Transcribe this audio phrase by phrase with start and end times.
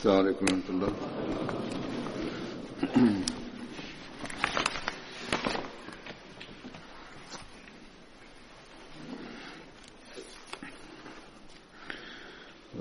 [0.00, 0.92] السلام عليكم ورحمة الله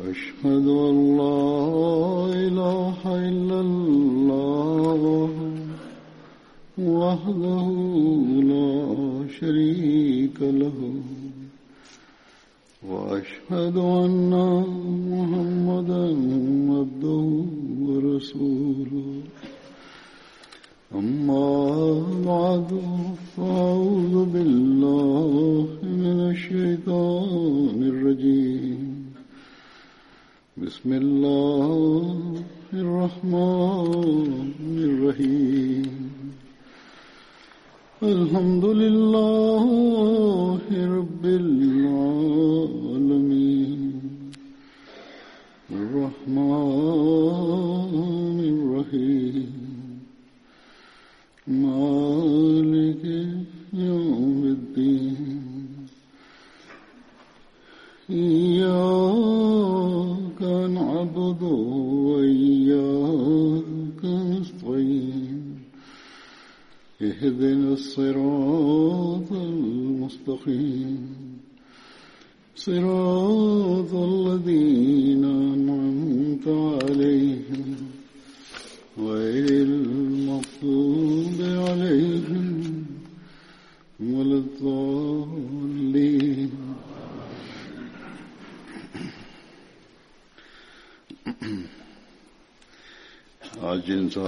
[0.10, 0.68] أشهد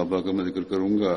[0.01, 1.13] सहाबा का मैं जिक्र करूंगा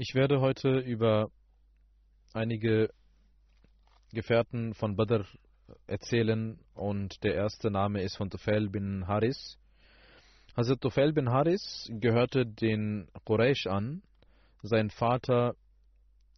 [0.00, 1.28] Ich werde heute über
[2.32, 2.88] einige
[4.12, 5.24] Gefährten von Badr
[5.88, 9.58] erzählen und der erste Name ist von Tufail bin Haris.
[10.56, 14.02] Hazrat Tufail bin Haris gehörte den Quraysh an.
[14.62, 15.56] Sein Vater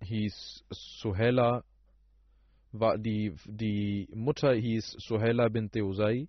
[0.03, 1.63] hieß Suhela,
[2.98, 6.28] die, die Mutter hieß Suhela bin Usai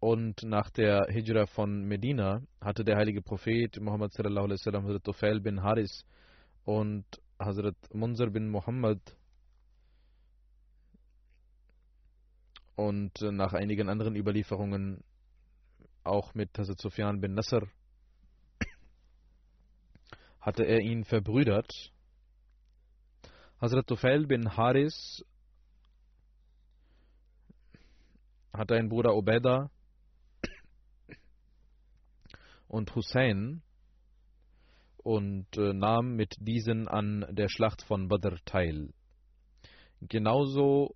[0.00, 5.04] und nach der Hijra von Medina hatte der heilige Prophet Muhammad sallallahu alaihi wasallam Hazrat
[5.04, 6.04] Tufail bin Haris
[6.64, 7.04] und
[7.38, 9.00] Hazrat Munzir bin Muhammad
[12.76, 15.04] und nach einigen anderen Überlieferungen
[16.04, 17.66] auch mit Hazrat Sufyan bin Nasr
[20.40, 21.92] hatte er ihn verbrüdert.
[23.60, 25.22] Hazrat Tufail bin Haris
[28.54, 29.70] hatte einen Bruder Ubeda
[32.68, 33.60] und Hussein
[34.96, 38.94] und äh, nahm mit diesen an der Schlacht von Badr teil.
[40.00, 40.94] Genauso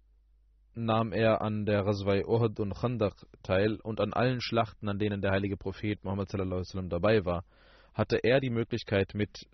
[0.75, 5.21] nahm er an der Ghazwai Uhud und Khandaq teil und an allen Schlachten, an denen
[5.21, 7.45] der heilige Prophet Muhammad sallallahu alaihi wasallam dabei war,
[7.93, 9.47] hatte er die Möglichkeit mit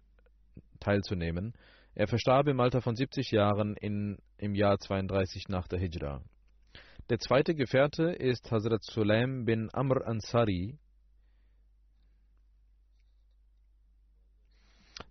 [0.79, 1.55] teilzunehmen.
[1.95, 6.23] Er verstarb im Alter von 70 Jahren in, im Jahr 32 nach der Hijra.
[7.09, 10.79] Der zweite Gefährte ist Hazrat Sulaim bin Amr Ansari.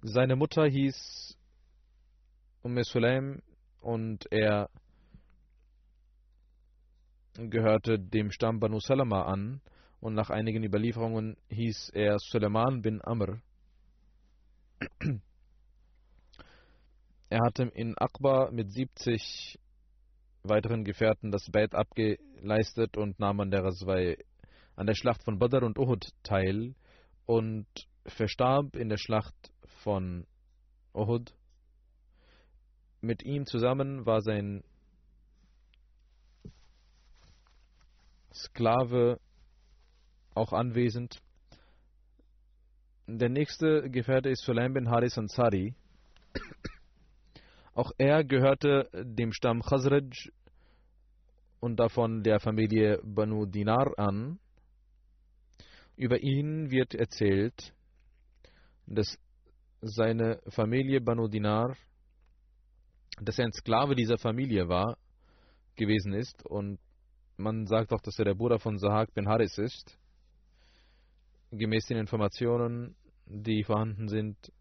[0.02, 1.38] Seine Mutter hieß
[2.62, 3.42] Umm Sulaim
[3.82, 4.70] und er
[7.34, 9.62] gehörte dem Stamm Banu Salama an
[10.00, 13.42] und nach einigen Überlieferungen hieß er Suleiman bin Amr.
[17.30, 19.60] Er hatte in Akbar mit 70
[20.42, 24.18] weiteren Gefährten das Beit abgeleistet und nahm an der, Raswai,
[24.76, 26.74] an der Schlacht von Badr und Uhud teil
[27.28, 27.68] und
[28.08, 29.36] verstarb in der Schlacht
[29.84, 30.26] von
[30.96, 31.36] Uhud.
[33.02, 34.64] Mit ihm zusammen war sein
[38.34, 39.20] Sklave
[40.34, 41.20] auch anwesend.
[43.06, 45.76] Der nächste Gefährte ist Sulaim bin Haris Ansari.
[47.80, 50.12] Auch er gehörte dem Stamm Khazraj
[51.62, 54.38] und davon der Familie Banu Dinar an.
[55.96, 57.74] Über ihn wird erzählt,
[58.86, 59.18] dass
[59.80, 61.78] seine Familie Banu Dinar,
[63.22, 64.98] dass er ein Sklave dieser Familie war,
[65.78, 66.80] gewesen ist und
[67.38, 69.98] man sagt auch, dass er der Bruder von Sahak bin Haris ist.
[71.52, 74.52] Gemäß den Informationen, die vorhanden sind,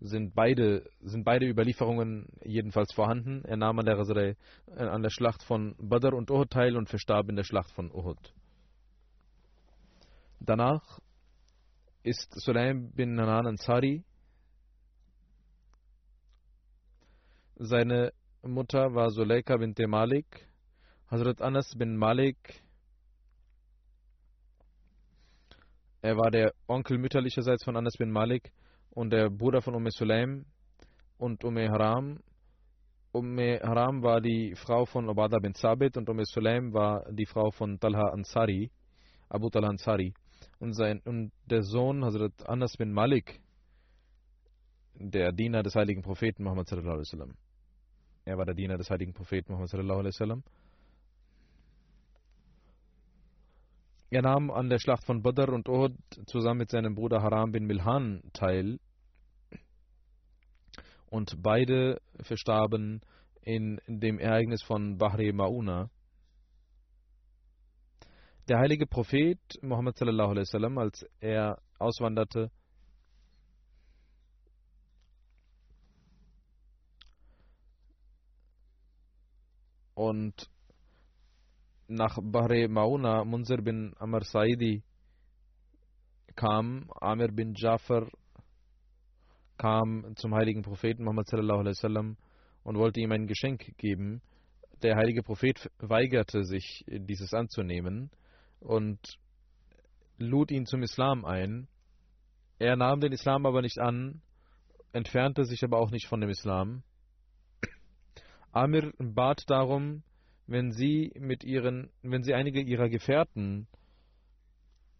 [0.00, 3.44] sind beide, sind beide Überlieferungen jedenfalls vorhanden.
[3.44, 4.36] Er nahm an der, Rasrei,
[4.76, 8.34] an der Schlacht von Badr und Uhud teil und verstarb in der Schlacht von Uhud.
[10.40, 11.00] Danach
[12.02, 14.04] ist Sulaim bin Hanan Ansari.
[17.56, 18.12] Seine
[18.42, 20.46] Mutter war Suleika bint Malik.
[21.10, 22.62] Hazrat Anas bin Malik.
[26.02, 28.52] Er war der Onkel mütterlicherseits von Anas bin Malik
[28.96, 30.46] und der Bruder von Umm Sulaim
[31.18, 32.18] und Umm Haram.
[33.12, 37.50] Umm Haram war die Frau von Obada bin Sabit und Umm Sulaim war die Frau
[37.50, 38.70] von Talha Ansari,
[39.28, 40.14] Abu Talha Ansari.
[40.60, 43.38] Und, sein, und der Sohn Hazrat Anas bin Malik,
[44.94, 47.34] der Diener des heiligen Propheten Muhammad sallallahu alaihi wasallam.
[48.24, 50.42] Er war der Diener des heiligen Propheten Muhammad sallallahu alaihi wasallam.
[54.08, 55.92] Er nahm an der Schlacht von Badr und Uhud
[56.26, 58.78] zusammen mit seinem Bruder Haram bin Milhan teil.
[61.06, 63.00] Und beide verstarben
[63.42, 65.90] in dem Ereignis von Bahri Mauna.
[68.48, 72.50] Der heilige Prophet Muhammad sallallahu alaihi wasallam, als er auswanderte,
[79.96, 80.50] und
[81.88, 84.82] nach Bahre Mauna Munzir bin Amr Saidi
[86.34, 88.06] kam, Amir bin Jafar
[89.56, 92.16] kam zum heiligen Propheten Muhammad sallallahu alaihi wasallam
[92.62, 94.22] und wollte ihm ein Geschenk geben.
[94.82, 98.10] Der heilige Prophet weigerte sich, dieses anzunehmen
[98.60, 98.98] und
[100.18, 101.68] lud ihn zum Islam ein.
[102.58, 104.22] Er nahm den Islam aber nicht an,
[104.92, 106.82] entfernte sich aber auch nicht von dem Islam.
[108.52, 110.02] Amir bat darum,
[110.46, 113.66] wenn sie mit ihren, wenn sie einige ihrer Gefährten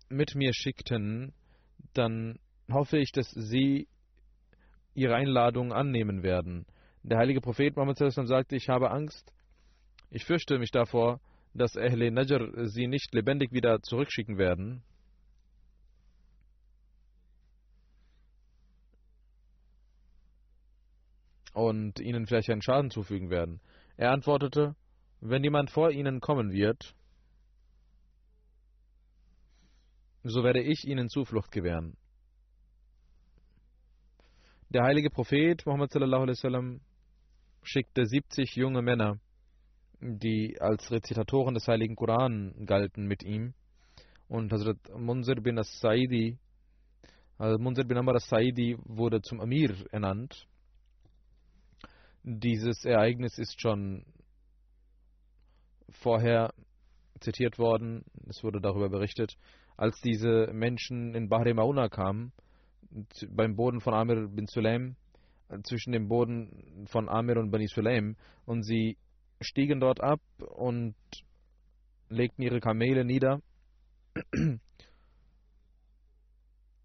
[0.09, 1.33] mit mir schickten,
[1.95, 2.39] dann
[2.71, 3.89] hoffe ich, dass sie
[4.97, 6.67] ihre Einladung annehmen werden.
[7.03, 9.33] Der heilige Prophet Muhammad sagte, ich habe Angst,
[10.11, 11.21] ich fürchte mich davor,
[11.55, 14.83] dass Ahle Najr sie nicht lebendig wieder zurückschicken werden.
[21.53, 23.61] Und ihnen vielleicht einen Schaden zufügen werden.
[23.97, 24.77] Er antwortete,
[25.21, 26.95] wenn jemand vor ihnen kommen wird,
[30.23, 31.97] so werde ich ihnen Zuflucht gewähren.
[34.77, 36.83] Der heilige Prophet Muhammad wasallam
[37.63, 39.19] schickte 70 junge Männer,
[40.03, 43.55] die als Rezitatoren des heiligen Koran galten, mit ihm.
[44.29, 46.37] Und Hazrat Munzir bin as-Saidi,
[47.39, 50.47] also Munzir bin Amr as-Saidi wurde zum Amir ernannt.
[52.23, 54.05] Dieses Ereignis ist schon
[55.89, 56.53] vorher
[57.21, 59.39] zitiert worden, es wurde darüber berichtet,
[59.79, 62.35] als diese Menschen in Bahre Mauna kamen,
[63.31, 64.97] beim Boden von Amir bin Sulaim,
[65.65, 68.97] zwischen dem Boden von Amir und Bani Sulaim, und sie
[69.41, 70.95] stiegen dort ab und
[72.09, 73.41] legten ihre Kamele nieder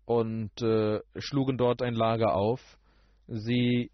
[0.05, 2.59] und äh, schlugen dort ein Lager auf.
[3.27, 3.91] Sie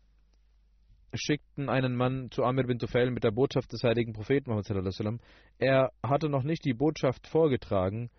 [1.14, 5.20] schickten einen Mann zu Amir bin Tufail mit der Botschaft des heiligen Propheten Muhammad.
[5.58, 8.10] Er hatte noch nicht die Botschaft vorgetragen,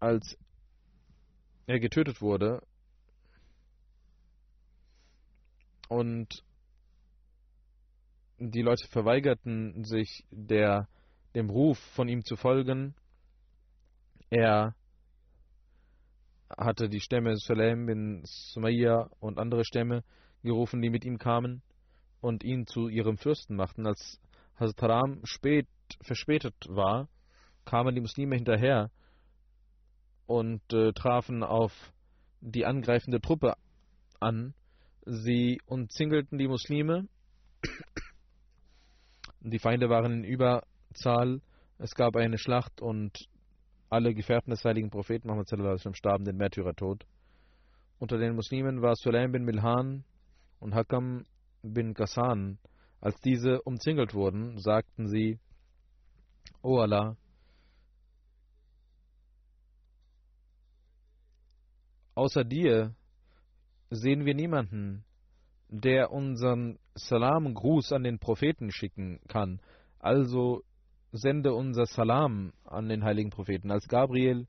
[0.00, 0.36] als
[1.68, 2.62] er getötet wurde.
[5.88, 6.42] Und
[8.38, 10.88] die Leute verweigerten sich der,
[11.34, 12.94] dem Ruf von ihm zu folgen.
[14.30, 14.74] Er
[16.56, 20.04] hatte die Stämme Sulaim bin Sumayya und andere Stämme
[20.42, 21.62] gerufen, die mit ihm kamen
[22.22, 23.86] und ihn zu ihrem Fürsten machten.
[23.86, 24.20] Als
[24.58, 25.68] Hazrat Haram spät,
[26.00, 27.08] verspätet war,
[27.66, 28.90] kamen die Muslime hinterher
[30.28, 31.72] und äh, trafen auf
[32.40, 33.54] die angreifende Truppe
[34.20, 34.54] an.
[35.06, 37.08] Sie umzingelten die Muslime.
[39.40, 41.40] Die Feinde waren in Überzahl.
[41.78, 43.18] Es gab eine Schlacht und
[43.88, 47.06] alle Gefährten des heiligen Propheten Muhammad starben den Märtyrertod.
[47.98, 50.04] Unter den Muslimen war Sulaim bin Milhan,
[50.60, 51.24] und Hakam
[51.62, 52.58] bin Ghassan,
[53.00, 55.38] als diese umzingelt wurden, sagten sie,
[56.62, 57.16] O Allah,
[62.18, 62.94] außer dir
[63.90, 65.04] sehen wir niemanden,
[65.68, 69.60] der unseren Salam-Gruß an den Propheten schicken kann.
[70.00, 70.62] Also
[71.12, 73.70] sende unser Salam an den heiligen Propheten.
[73.70, 74.46] Als Gabriel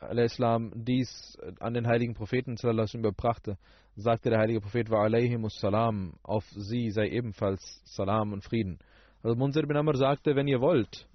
[0.00, 2.56] Islam dies an den heiligen Propheten
[2.94, 3.56] überbrachte,
[3.94, 5.08] sagte der heilige Prophet wa
[5.48, 8.78] salam, auf sie sei ebenfalls Salam und Frieden.
[9.22, 11.08] Also Munzir bin Amr sagte, wenn ihr wollt,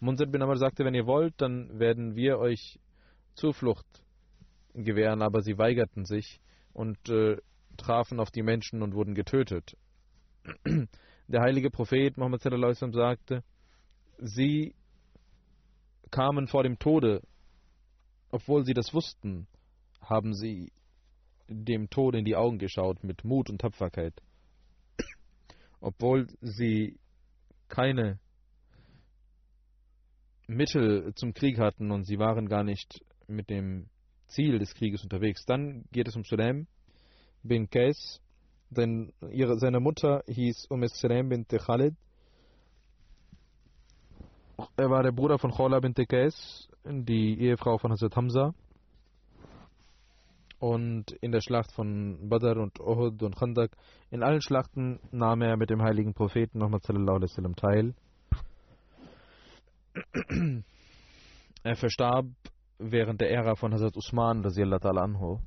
[0.00, 2.78] Munzir bin Amr sagte, wenn ihr wollt, dann werden wir euch
[3.34, 4.03] Zuflucht
[4.74, 6.40] gewähren, aber sie weigerten sich
[6.72, 7.36] und äh,
[7.76, 9.76] trafen auf die Menschen und wurden getötet.
[11.28, 13.42] Der heilige Prophet Muhammad sagte,
[14.18, 14.74] sie
[16.10, 17.22] kamen vor dem Tode
[18.34, 19.46] obwohl sie das wussten,
[20.00, 20.72] haben sie
[21.46, 24.20] dem Tod in die Augen geschaut mit Mut und Tapferkeit.
[25.80, 26.98] obwohl sie
[27.68, 28.18] keine
[30.48, 33.88] Mittel zum Krieg hatten und sie waren gar nicht mit dem
[34.34, 35.44] Ziel des Krieges unterwegs.
[35.46, 36.66] Dann geht es um Sulaim
[37.42, 38.20] bin Qais,
[38.70, 41.94] denn ihre, seine Mutter hieß Umm Sulaim bin Khalid.
[44.76, 48.54] Er war der Bruder von Khawla bin Qais, die Ehefrau von Hazrat Hamza.
[50.58, 53.76] Und in der Schlacht von Badr und Uhud und Khandak,
[54.10, 56.84] in allen Schlachten nahm er mit dem heiligen Propheten Muhammad
[57.56, 57.94] teil.
[61.62, 62.26] Er verstarb
[62.78, 65.40] während der Ära von Hazrat Usman anhu.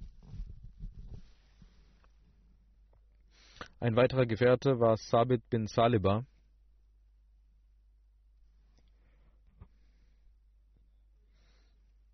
[3.80, 6.26] Ein weiterer Gefährte war Sabit bin Saliba.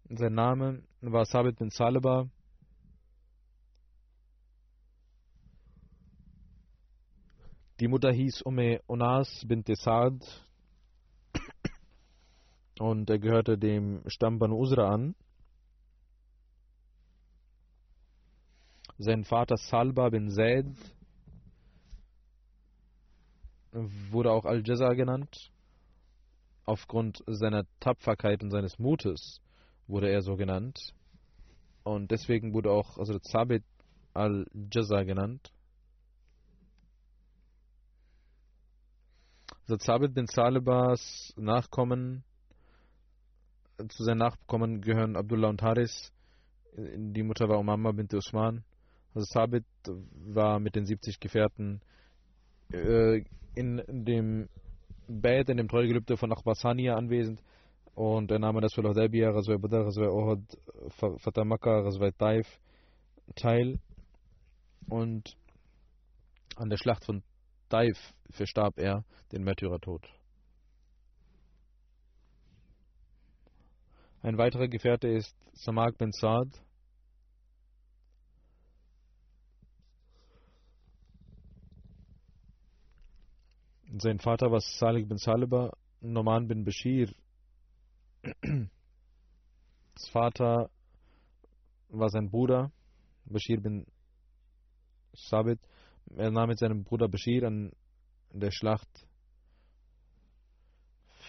[0.09, 2.29] Sein Name war Sabit bin Saliba.
[7.79, 10.21] Die Mutter hieß Umme Unas bin Saad
[12.79, 15.15] und er gehörte dem Stamm Banu Usra an.
[18.97, 20.67] Sein Vater Salba bin Zaid
[23.73, 25.51] wurde auch Al-Jaza genannt.
[26.65, 29.41] Aufgrund seiner Tapferkeit und seines Mutes
[29.87, 30.93] wurde er so genannt.
[31.83, 33.63] Und deswegen wurde auch also Zabit
[34.13, 35.51] Al-Jaza genannt.
[39.65, 42.23] Zabit bin Salibas Nachkommen
[43.87, 46.11] zu seinen Nachkommen gehören Abdullah und Haris.
[46.75, 48.63] Die Mutter war Umamma bint Usman.
[49.13, 51.81] Also Sabit war mit den 70 Gefährten
[52.71, 53.23] äh,
[53.55, 54.49] in dem
[55.07, 57.41] Bad, in dem Treugelübde von Akhbasania anwesend.
[57.93, 60.41] Und er nahm an der Sul Hudaybiyah, Razwai Badr, Razwai Ohad,
[60.89, 62.47] Fatah Razwai Taif
[63.35, 63.79] teil.
[64.89, 65.37] Und
[66.55, 67.21] an der Schlacht von
[67.69, 67.97] Taif
[68.31, 70.07] verstarb er den Märtyrertod.
[74.23, 76.47] Ein weiterer Gefährte ist Samak bin Saad.
[83.97, 87.13] Sein Vater war Salih bin Saliba, Noman bin Bashir.
[89.93, 90.69] Das Vater
[91.89, 92.71] war sein Bruder,
[93.25, 93.85] Bashir bin
[95.11, 95.59] Sabit.
[96.15, 97.73] Er nahm mit seinem Bruder Bashir an
[98.31, 99.05] der Schlacht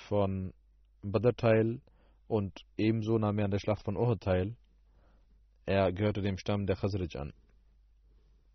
[0.07, 0.55] von
[1.03, 1.81] Badr teil
[2.28, 4.57] und ebenso nahm er an der Schlacht von Uhud teil.
[5.66, 7.33] Er gehörte dem Stamm der Khazraj an.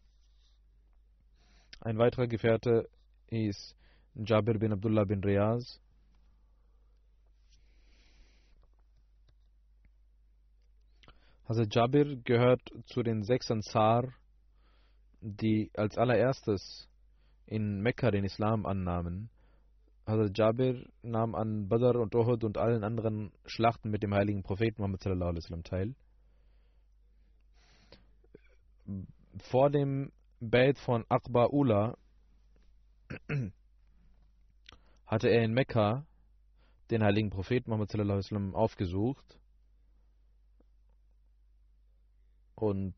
[1.81, 2.89] Ein weiterer Gefährte
[3.27, 3.75] ist
[4.15, 5.79] Jabir bin Abdullah bin Riyaz.
[11.47, 14.13] Hazrat Jabir gehört zu den sechs Ansar,
[15.19, 16.87] die als allererstes
[17.45, 19.29] in Mekka den Islam annahmen
[20.05, 24.81] Hazrat Jabir nahm an Badr und Uhud und allen anderen Schlachten mit dem heiligen Propheten
[24.81, 25.95] Muhammad wasallam teil.
[29.37, 31.97] Vor dem Beit von Aqba Ula
[35.05, 36.05] hatte er in Mekka
[36.91, 39.39] den heiligen Propheten Muhammad wasallam aufgesucht
[42.55, 42.93] und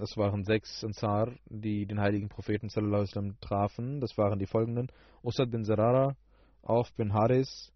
[0.00, 4.00] Das waren sechs Ansar, die den heiligen Propheten sallam, trafen.
[4.00, 4.90] Das waren die folgenden:
[5.22, 6.16] Usad bin Zarara,
[6.62, 7.70] Auf bin Haris,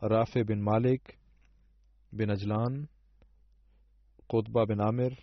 [0.00, 1.16] Rafi bin Malik,
[2.10, 2.88] bin Ajlan,
[4.26, 5.16] Qutba bin Amir,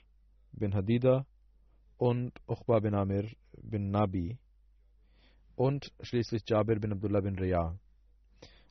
[0.53, 1.25] bin Hadida
[1.97, 3.29] und Uqba bin Amir
[3.61, 4.37] bin Nabi
[5.57, 7.77] und schließlich Jabir bin Abdullah bin Riyah.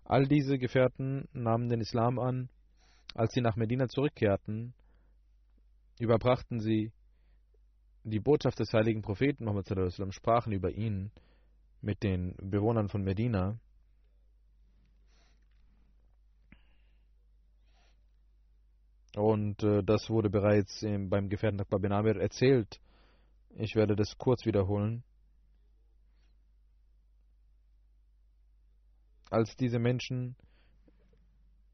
[0.05, 2.49] All diese Gefährten nahmen den Islam an.
[3.15, 4.73] Als sie nach Medina zurückkehrten,
[5.99, 6.93] überbrachten sie
[8.05, 11.11] die Botschaft des heiligen Propheten sallam, sprachen über ihn
[11.81, 13.59] mit den Bewohnern von Medina.
[19.17, 22.81] Und äh, das wurde bereits im, beim Gefährten Akbar bin Amir erzählt.
[23.57, 25.03] Ich werde das kurz wiederholen.
[29.31, 30.37] Als diese Menschen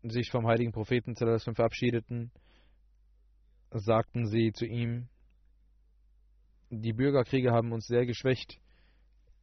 [0.02, 2.30] sich vom heiligen Propheten verabschiedeten,
[3.70, 5.08] sagten sie zu ihm,
[6.70, 8.58] die Bürgerkriege haben uns sehr geschwächt.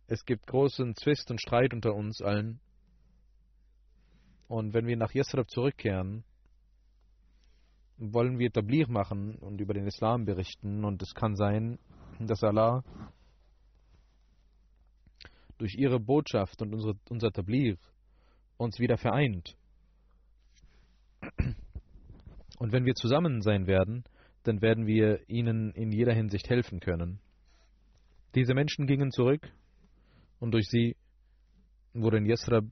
[0.08, 2.60] Es gibt großen Zwist und Streit unter uns allen.
[4.48, 6.24] Und wenn wir nach Yasrib zurückkehren,
[7.98, 10.84] wollen wir Tablir machen und über den Islam berichten.
[10.84, 11.80] Und es kann sein,
[12.20, 12.84] dass Allah
[15.58, 17.78] durch ihre Botschaft und unsere, unser Tablir
[18.58, 19.56] uns wieder vereint.
[22.60, 24.04] Und wenn wir zusammen sein werden,
[24.44, 27.20] dann werden wir ihnen in jeder Hinsicht helfen können.
[28.36, 29.52] Diese Menschen gingen zurück
[30.40, 30.96] und durch sie
[31.94, 32.66] wurde in Yasrab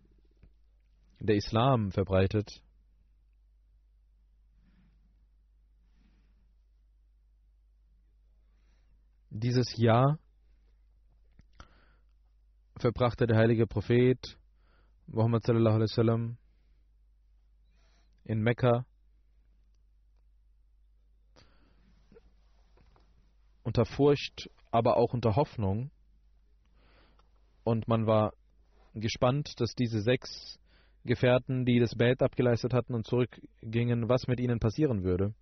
[1.20, 2.62] der Islam verbreitet.
[9.30, 10.20] Dieses Jahr
[12.78, 14.38] verbrachte der heilige Prophet
[15.08, 16.38] Muhammad sallallahu alaihi wasallam
[18.26, 18.86] in Mekka
[23.64, 25.92] unter Furcht, aber auch unter Hoffnung.
[27.64, 28.34] Und man war
[28.94, 30.60] gespannt, dass diese sechs
[31.04, 35.34] Gefährten, die das Bett abgeleistet hatten und zurückgingen, was mit ihnen passieren würde.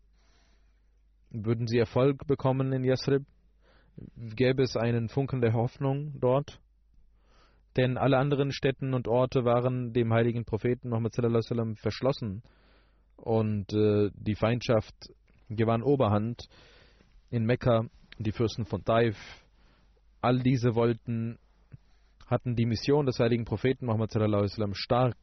[1.31, 3.23] Würden sie Erfolg bekommen in Yasrib?
[4.15, 6.59] Gäbe es einen Funken der Hoffnung dort?
[7.77, 12.41] Denn alle anderen Städten und Orte waren dem heiligen Propheten Muhammad sallam, verschlossen
[13.15, 14.95] und äh, die Feindschaft
[15.49, 16.47] gewann Oberhand.
[17.29, 17.85] In Mekka
[18.23, 19.17] die Fürsten von Taif,
[20.21, 21.39] all diese wollten,
[22.27, 25.15] hatten die Mission des heiligen Propheten Muhammad sallam, stark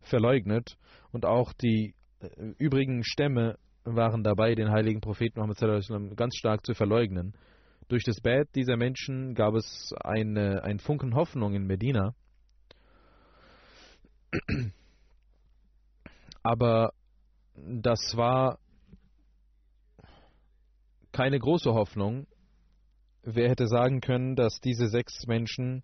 [0.00, 0.76] verleugnet
[1.12, 2.26] und auch die äh,
[2.58, 7.34] übrigen Stämme waren dabei, den heiligen Propheten Muhammad sallam, ganz stark zu verleugnen.
[7.88, 12.14] Durch das Bett dieser Menschen gab es eine, einen Funken Hoffnung in Medina.
[16.42, 16.92] Aber
[17.54, 18.58] das war
[21.12, 22.26] keine große Hoffnung,
[23.22, 25.82] wer hätte sagen können, dass diese sechs Menschen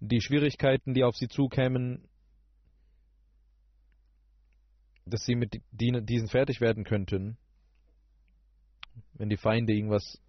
[0.00, 2.08] die Schwierigkeiten, die auf sie zukämen,
[5.04, 7.38] dass sie mit diesen fertig werden könnten,
[9.14, 10.20] wenn die Feinde irgendwas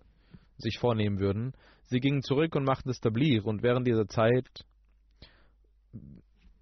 [0.58, 1.54] sich vornehmen würden.
[1.86, 4.66] Sie gingen zurück und machten das Tablir und während dieser Zeit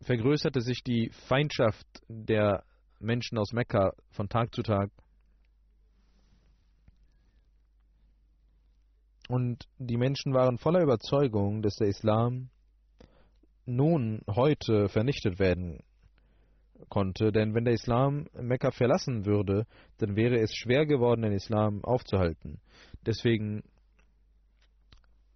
[0.01, 2.63] vergrößerte sich die Feindschaft der
[2.99, 4.91] Menschen aus Mekka von Tag zu Tag.
[9.27, 12.49] Und die Menschen waren voller Überzeugung, dass der Islam
[13.65, 15.79] nun heute vernichtet werden
[16.89, 19.65] konnte, denn wenn der Islam Mekka verlassen würde,
[19.97, 22.59] dann wäre es schwer geworden, den Islam aufzuhalten.
[23.05, 23.63] Deswegen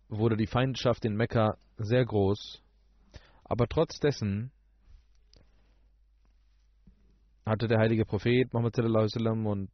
[0.09, 2.61] wurde die Feindschaft in Mekka sehr groß,
[3.43, 4.51] aber trotz dessen
[7.45, 9.69] hatte der heilige Prophet Muhammad und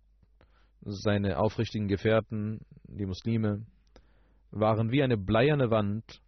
[0.82, 3.65] seine aufrichtigen Gefährten, die Muslime,
[4.56, 6.22] waren wie eine bleierne Wand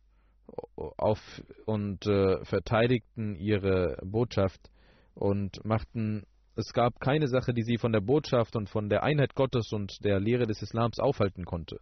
[0.76, 1.20] auf
[1.66, 4.70] und äh, verteidigten ihre Botschaft
[5.16, 9.36] und machten es gab keine Sache, die sie von der Botschaft und von der Einheit
[9.36, 11.80] Gottes und der Lehre des Islams aufhalten konnte.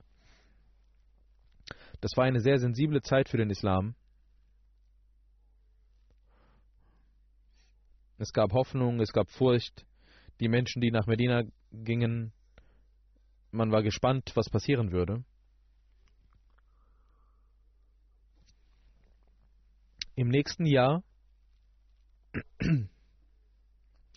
[2.02, 3.96] Das war eine sehr sensible Zeit für den Islam.
[8.18, 9.86] Es gab Hoffnung, es gab Furcht.
[10.42, 12.34] Die Menschen, die nach Medina gingen,
[13.52, 15.24] man war gespannt, was passieren würde.
[20.18, 21.04] Im nächsten Jahr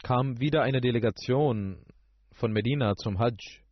[0.05, 1.85] kam wieder eine Delegation
[2.31, 3.65] von Medina zum Hajj.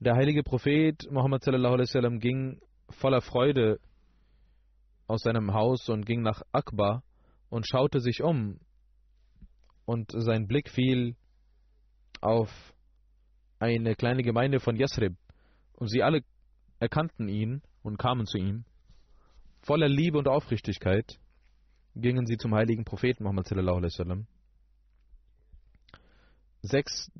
[0.00, 3.78] Der heilige Prophet Muhammad sallam, ging voller Freude
[5.06, 7.04] aus seinem Haus und ging nach Akbar
[7.48, 8.58] und schaute sich um.
[9.84, 11.14] Und sein Blick fiel
[12.20, 12.50] auf
[13.60, 15.16] eine kleine Gemeinde von Yasrib.
[15.74, 16.24] Und sie alle
[16.80, 18.64] erkannten ihn und kamen zu ihm.
[19.62, 21.18] Voller Liebe und Aufrichtigkeit
[21.94, 23.48] gingen sie zum heiligen Propheten Muhammad.
[26.62, 27.10] Sechs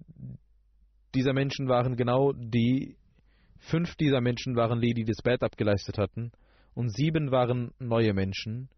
[1.14, 2.96] dieser Menschen waren genau die,
[3.58, 6.32] fünf dieser Menschen waren die, die das Bett abgeleistet hatten,
[6.74, 8.68] und sieben waren neue Menschen,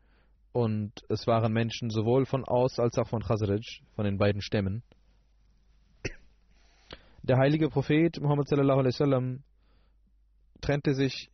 [0.52, 4.82] und es waren Menschen sowohl von Aus als auch von Khazraj, von den beiden Stämmen.
[7.22, 8.48] Der heilige Prophet Muhammad
[10.60, 11.30] trennte sich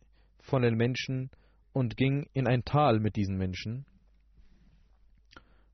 [0.49, 1.29] von den Menschen
[1.73, 3.85] und ging in ein Tal mit diesen Menschen.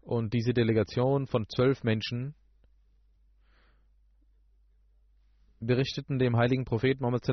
[0.01, 2.35] Und diese Delegation von zwölf Menschen
[5.59, 7.27] berichteten dem heiligen Propheten Muhammad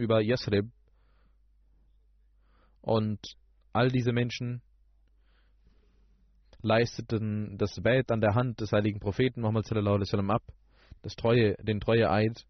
[0.00, 0.70] über Yasrib.
[2.80, 3.20] Und
[3.72, 4.62] all diese Menschen
[6.62, 9.70] leisteten das Bett an der Hand des heiligen Propheten Muhammad
[10.30, 10.42] ab,
[11.02, 12.46] das Treue, den Treueeid.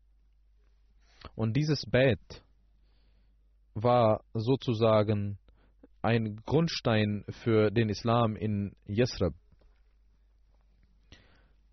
[1.34, 2.44] Und dieses Bett
[3.74, 5.38] war sozusagen
[6.02, 9.34] ein Grundstein für den Islam in Yasrib.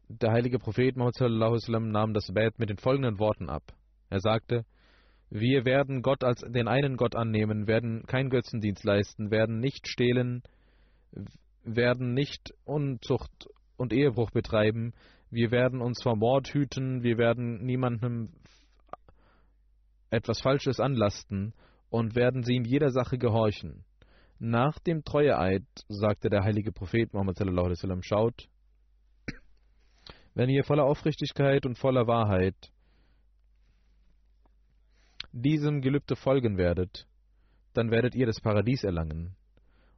[0.08, 3.64] Der heilige Prophet Muhammad nahm das Bett mit den folgenden Worten ab.
[4.10, 4.66] Er sagte,
[5.30, 10.44] wir werden Gott als den einen Gott annehmen, werden kein Götzendienst leisten, werden nicht stehlen,
[11.64, 14.94] werden nicht Unzucht und Ehebruch betreiben.
[15.30, 17.04] Wir werden uns vor Mord hüten.
[17.04, 18.30] Wir werden niemandem
[20.10, 21.54] etwas Falsches anlasten
[21.92, 23.84] und werden sie in jeder Sache gehorchen.
[24.40, 28.48] Nach dem Treueeid sagte der heilige Prophet Muhammad wasallam, schaut,
[30.34, 32.56] wenn ihr voller Aufrichtigkeit und voller Wahrheit
[35.34, 37.08] diesem Gelübde folgen werdet,
[37.74, 39.36] dann werdet ihr das Paradies erlangen.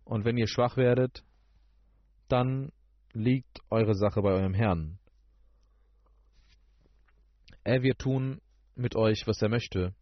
[0.03, 1.23] Und wenn ihr schwach werdet,
[2.27, 2.71] dann
[3.13, 4.97] liegt eure Sache bei eurem Herrn.
[7.63, 8.41] Er wird tun
[8.75, 9.93] mit euch, was er möchte.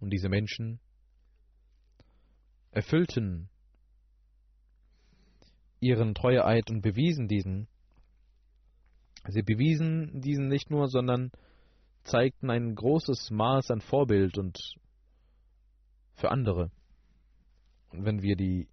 [0.00, 0.80] Und diese Menschen
[2.70, 3.48] erfüllten
[5.80, 7.68] ihren Treueeid und bewiesen diesen.
[9.26, 11.30] Sie bewiesen diesen nicht nur, sondern
[12.04, 14.58] zeigten ein großes Maß an Vorbild und
[16.14, 16.70] für andere.
[17.90, 18.68] Und wenn wir die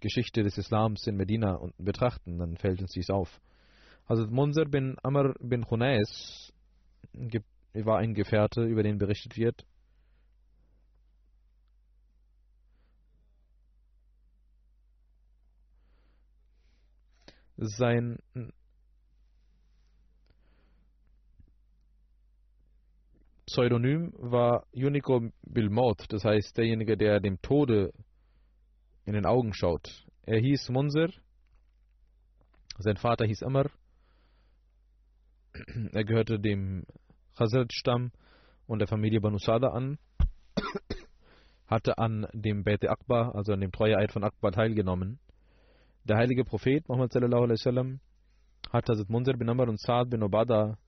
[0.00, 3.40] Geschichte des Islams in Medina betrachten, dann fällt uns dies auf.
[4.06, 6.52] Also Munzer bin Amr bin Khunais
[7.74, 9.64] war ein Gefährte, über den berichtet wird.
[17.56, 18.18] Sein
[23.46, 27.92] Pseudonym war Unico Bilmaut, das heißt derjenige, der dem Tode
[29.04, 30.06] in den Augen schaut.
[30.22, 31.10] Er hieß Munzir,
[32.78, 33.70] sein Vater hieß Amr,
[35.92, 36.86] er gehörte dem
[37.36, 38.12] Khazraj-Stamm
[38.66, 39.98] und der Familie Banu Sada an,
[41.66, 45.18] hatte an dem Bete Akbar, also an dem Treueeid von Akbar teilgenommen.
[46.04, 48.00] Der heilige Prophet Muhammad sallallahu alaihi wasallam
[48.72, 50.78] hat Hazrat Munzir bin Amr und Saad bin Obada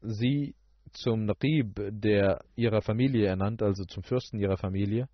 [0.00, 0.54] sie
[0.92, 5.08] zum Naqib der ihrer Familie ernannt, also zum Fürsten ihrer Familie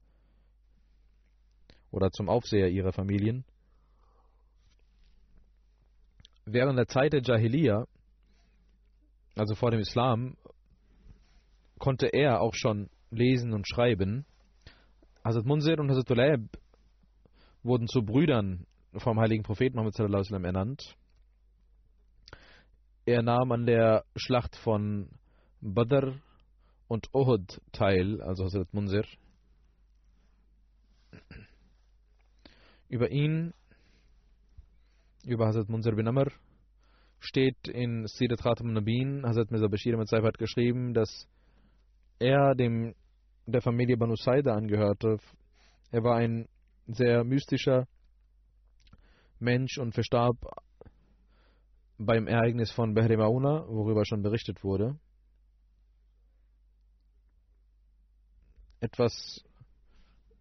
[1.90, 3.44] oder zum Aufseher ihrer Familien.
[6.44, 7.86] Während der Zeit der Jahiliya,
[9.36, 10.36] also vor dem Islam,
[11.78, 14.26] konnte er auch schon lesen und schreiben.
[15.24, 16.58] Hazrat Munzir und Hazrat Ulaib
[17.62, 18.66] wurden zu Brüdern
[18.96, 19.98] vom heiligen Propheten Muhammad
[20.44, 20.96] ernannt.
[23.06, 25.08] Er nahm an der Schlacht von
[25.60, 26.14] Badr
[26.88, 29.04] und Uhud teil, also Hazrat Munzir.
[32.88, 33.54] Über ihn,
[35.24, 36.30] über Hazrat Munzir bin Amr,
[37.20, 41.28] steht in Sirat Khatam Nabin, Hazrat Mirza Bashir mit hat geschrieben, dass
[42.18, 42.94] er dem
[43.46, 45.18] der Familie Banu Saida angehörte.
[45.90, 46.48] Er war ein
[46.86, 47.86] sehr mystischer
[49.38, 50.36] Mensch und verstarb
[51.98, 54.98] beim Ereignis von Behre Mauna, worüber schon berichtet wurde.
[58.80, 59.44] Etwas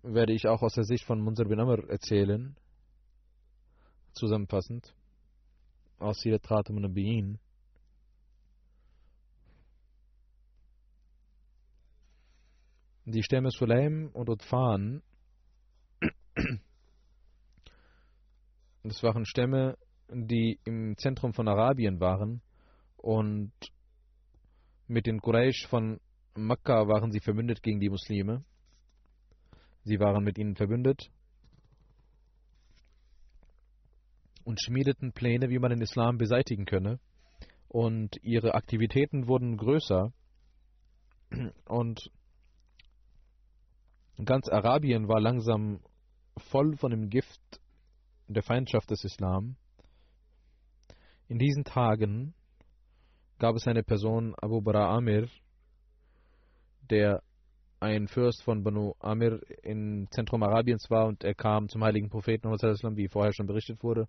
[0.02, 2.56] werde ich auch aus der Sicht von Munzer bin Amr erzählen,
[4.14, 4.94] zusammenfassend,
[6.00, 7.40] Sirat Khatam Nabiyin.
[13.06, 15.02] Die Stämme Sulaim und Utfan,
[18.84, 19.78] das waren Stämme,
[20.10, 22.42] die im Zentrum von Arabien waren
[22.98, 23.52] und
[24.88, 26.00] mit den Quraysh von
[26.36, 28.44] Mekka waren sie verbündet gegen die Muslime.
[29.84, 31.12] Sie waren mit ihnen verbündet
[34.50, 37.00] und schmiedeten Pläne, wie man den Islam beseitigen könne.
[37.68, 40.12] Und ihre Aktivitäten wurden größer.
[41.66, 42.12] Und
[44.26, 45.82] ganz Arabien war langsam
[46.36, 47.62] voll von dem Gift
[48.28, 49.56] der Feindschaft des Islam.
[51.28, 52.34] In diesen Tagen
[53.38, 55.30] gab es eine Person, Abu Bara Amir,
[56.90, 57.22] der
[57.80, 62.48] ein Fürst von Banu Amir im Zentrum Arabiens war und er kam zum heiligen Propheten
[62.98, 64.08] wie vorher schon berichtet wurde.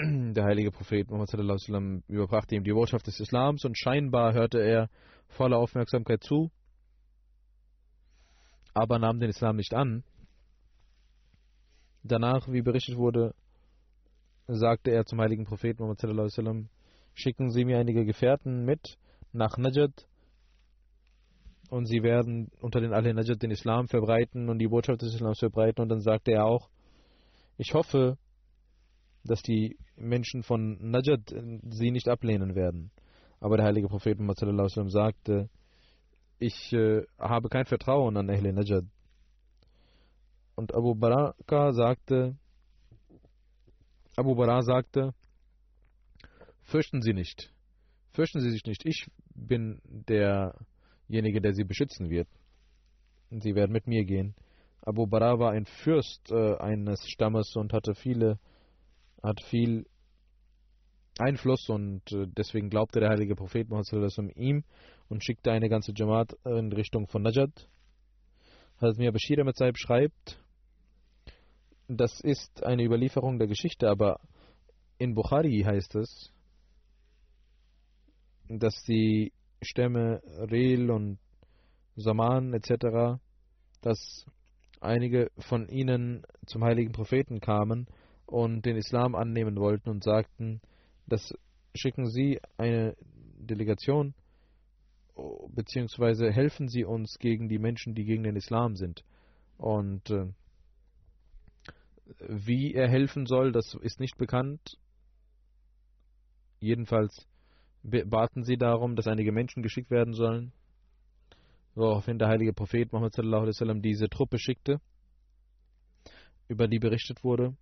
[0.00, 1.32] Der heilige Prophet Muhammad
[2.08, 4.88] überbrachte ihm die Botschaft des Islams und scheinbar hörte er
[5.28, 6.50] voller Aufmerksamkeit zu,
[8.72, 10.04] aber nahm den Islam nicht an.
[12.04, 13.34] Danach, wie berichtet wurde,
[14.46, 16.68] sagte er zum heiligen Propheten Muhammad
[17.14, 18.98] schicken Sie mir einige Gefährten mit
[19.32, 20.06] nach Najad
[21.70, 25.40] und sie werden unter den Ahl Najad den Islam verbreiten und die Botschaft des Islams
[25.40, 25.82] verbreiten.
[25.82, 26.68] Und dann sagte er auch,
[27.56, 28.18] ich hoffe,
[29.24, 31.34] dass die Menschen von Najad
[31.70, 32.90] sie nicht ablehnen werden.
[33.40, 35.48] Aber der heilige Prophet Muhammad sagte,
[36.38, 38.84] ich äh, habe kein Vertrauen an Ahl Najad.
[40.56, 42.36] Und Abu Baraka sagte,
[44.16, 45.12] Abu Bara sagte,
[46.62, 47.52] fürchten Sie nicht,
[48.12, 50.54] fürchten Sie sich nicht, ich bin der
[51.08, 52.28] derjenige, der sie beschützen wird.
[53.30, 54.34] Sie werden mit mir gehen.
[54.82, 58.38] Abu Bara war ein Fürst äh, eines Stammes und hatte viele,
[59.24, 59.86] hat viel
[61.18, 64.64] Einfluss und äh, deswegen glaubte der heilige Prophet Muhammad ihm
[65.08, 67.68] und schickte eine ganze Jamaat in Richtung von Najad.
[68.76, 70.38] Hazrat Mir Bashir Ahmed schreibt,
[71.88, 74.20] das ist eine Überlieferung der Geschichte, aber
[74.98, 76.32] in Bukhari heißt es,
[78.48, 79.32] dass die
[79.62, 81.18] Stämme Rel und
[81.96, 83.20] Saman etc.,
[83.80, 84.26] dass
[84.80, 87.86] einige von ihnen zum heiligen Propheten kamen
[88.26, 90.60] und den Islam annehmen wollten und sagten,
[91.06, 91.34] dass
[91.74, 92.96] schicken Sie eine
[93.38, 94.14] Delegation
[95.48, 99.04] beziehungsweise helfen Sie uns gegen die Menschen, die gegen den Islam sind.
[99.58, 100.26] Und äh,
[102.28, 104.78] wie er helfen soll, das ist nicht bekannt.
[106.60, 107.26] Jedenfalls
[107.82, 110.52] baten sie darum, dass einige Menschen geschickt werden sollen,
[111.74, 114.80] woraufhin der heilige Prophet Muhammad wasallam diese Truppe schickte,
[116.48, 117.54] über die berichtet wurde.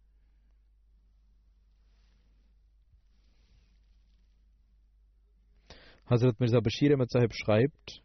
[6.07, 8.03] Hazrat Mirza Bashir Ahmad Sahib schreibt,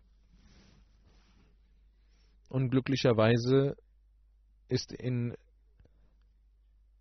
[2.49, 3.75] unglücklicherweise
[4.69, 5.35] ist in,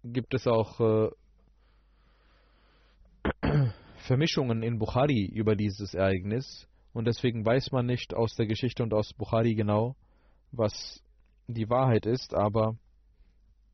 [0.03, 1.11] gibt es auch äh,
[4.07, 8.95] Vermischungen in Bukhari über dieses Ereignis und deswegen weiß man nicht aus der Geschichte und
[8.95, 9.97] aus Bukhari genau,
[10.53, 11.03] was
[11.47, 12.77] die Wahrheit ist, aber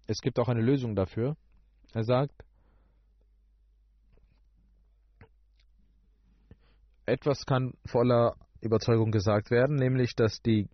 [0.06, 1.36] es gibt auch eine Lösung dafür.
[1.92, 2.44] Er sagt,
[7.06, 10.68] etwas kann voller Überzeugung gesagt werden, nämlich dass die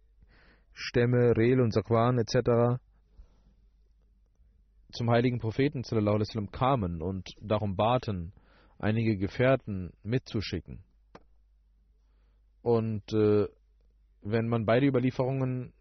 [0.72, 2.80] Stämme Rel und Sakwan etc.
[4.92, 8.32] zum heiligen Propheten sallam, kamen und darum baten,
[8.78, 10.84] einige Gefährten mitzuschicken.
[12.62, 13.48] Und äh,
[14.22, 15.72] wenn man beide Überlieferungen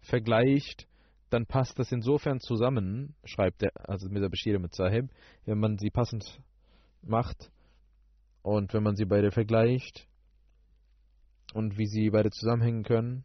[0.00, 0.86] vergleicht,
[1.30, 5.10] dann passt das insofern zusammen, schreibt der, also mit der Bashir mit Sahib,
[5.44, 6.40] wenn man sie passend
[7.02, 7.50] macht,
[8.48, 10.08] und wenn man sie beide vergleicht
[11.52, 13.24] und wie sie beide zusammenhängen können,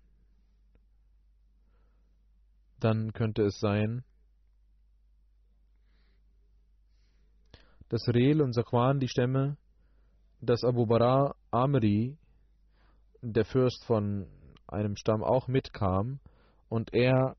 [2.81, 4.03] dann könnte es sein,
[7.87, 9.55] dass Reel und Sakwan die Stämme,
[10.41, 12.17] dass Abu Bara Amri,
[13.21, 14.27] der Fürst von
[14.67, 16.19] einem Stamm, auch mitkam
[16.67, 17.37] und er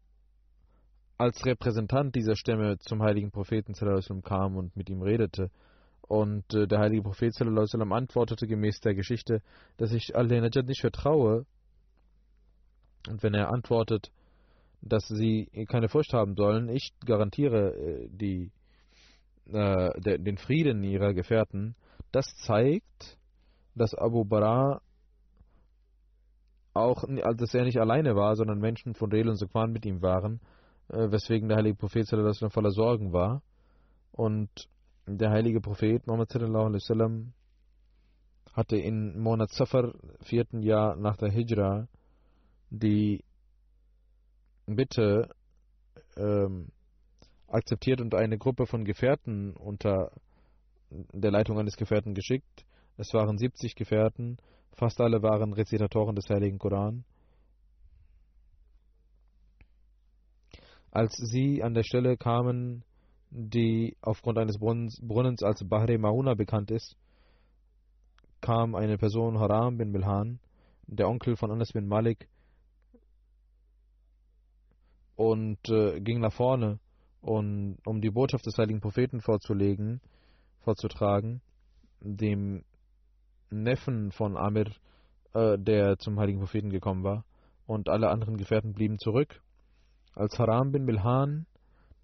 [1.18, 3.75] als Repräsentant dieser Stämme zum heiligen Propheten
[4.23, 5.51] kam und mit ihm redete
[6.09, 9.43] und äh, der heilige Prophet sallam, antwortete gemäß der Geschichte,
[9.77, 11.47] dass ich Al-Najad nicht vertraue.
[13.09, 14.11] Und wenn er antwortet,
[14.81, 18.51] dass sie keine Furcht haben sollen, ich garantiere äh, die,
[19.47, 21.75] äh, der, den Frieden ihrer Gefährten,
[22.12, 23.19] das zeigt,
[23.75, 24.81] dass Abu Bara
[26.75, 27.05] auch,
[27.37, 30.40] dass er nicht alleine war, sondern Menschen von Rel und Sukwan mit ihm waren,
[30.88, 33.43] äh, weswegen der heilige Prophet sallam, voller Sorgen war.
[34.12, 34.69] Und
[35.07, 37.33] der heilige Prophet Muhammad sallam,
[38.53, 41.88] hatte in Monat Safar, vierten Jahr nach der Hijra,
[42.71, 43.25] die
[44.67, 45.29] Bitte
[46.17, 46.69] ähm,
[47.49, 50.11] akzeptiert und eine Gruppe von Gefährten unter
[50.90, 52.64] der Leitung eines Gefährten geschickt.
[52.97, 54.38] Es waren 70 Gefährten,
[54.73, 57.05] fast alle waren Rezitatoren des Heiligen Koran.
[60.90, 62.85] Als sie an der Stelle kamen,
[63.37, 66.97] die aufgrund eines Brunnens, als Bahre Mauna bekannt ist,
[68.40, 70.38] kam eine Person, Haram bin Milhan,
[70.87, 72.29] der Onkel von Anas bin Malik,
[75.16, 76.79] und äh, ging nach vorne,
[77.23, 80.01] und, um die Botschaft des heiligen Propheten vorzulegen,
[80.61, 81.40] vorzutragen,
[82.01, 82.64] dem
[83.51, 84.70] Neffen von Amir,
[85.33, 87.25] äh, der zum heiligen Propheten gekommen war,
[87.66, 89.42] und alle anderen Gefährten blieben zurück.
[90.14, 91.47] Als Haram bin Milhan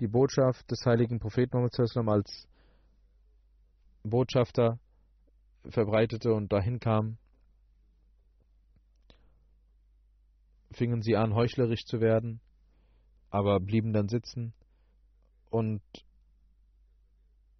[0.00, 2.48] die Botschaft des heiligen Propheten Muhammad als
[4.02, 4.78] Botschafter
[5.68, 7.18] verbreitete und dahin kam,
[10.72, 12.40] fingen sie an, heuchlerisch zu werden,
[13.28, 14.54] aber blieben dann sitzen.
[15.50, 15.82] Und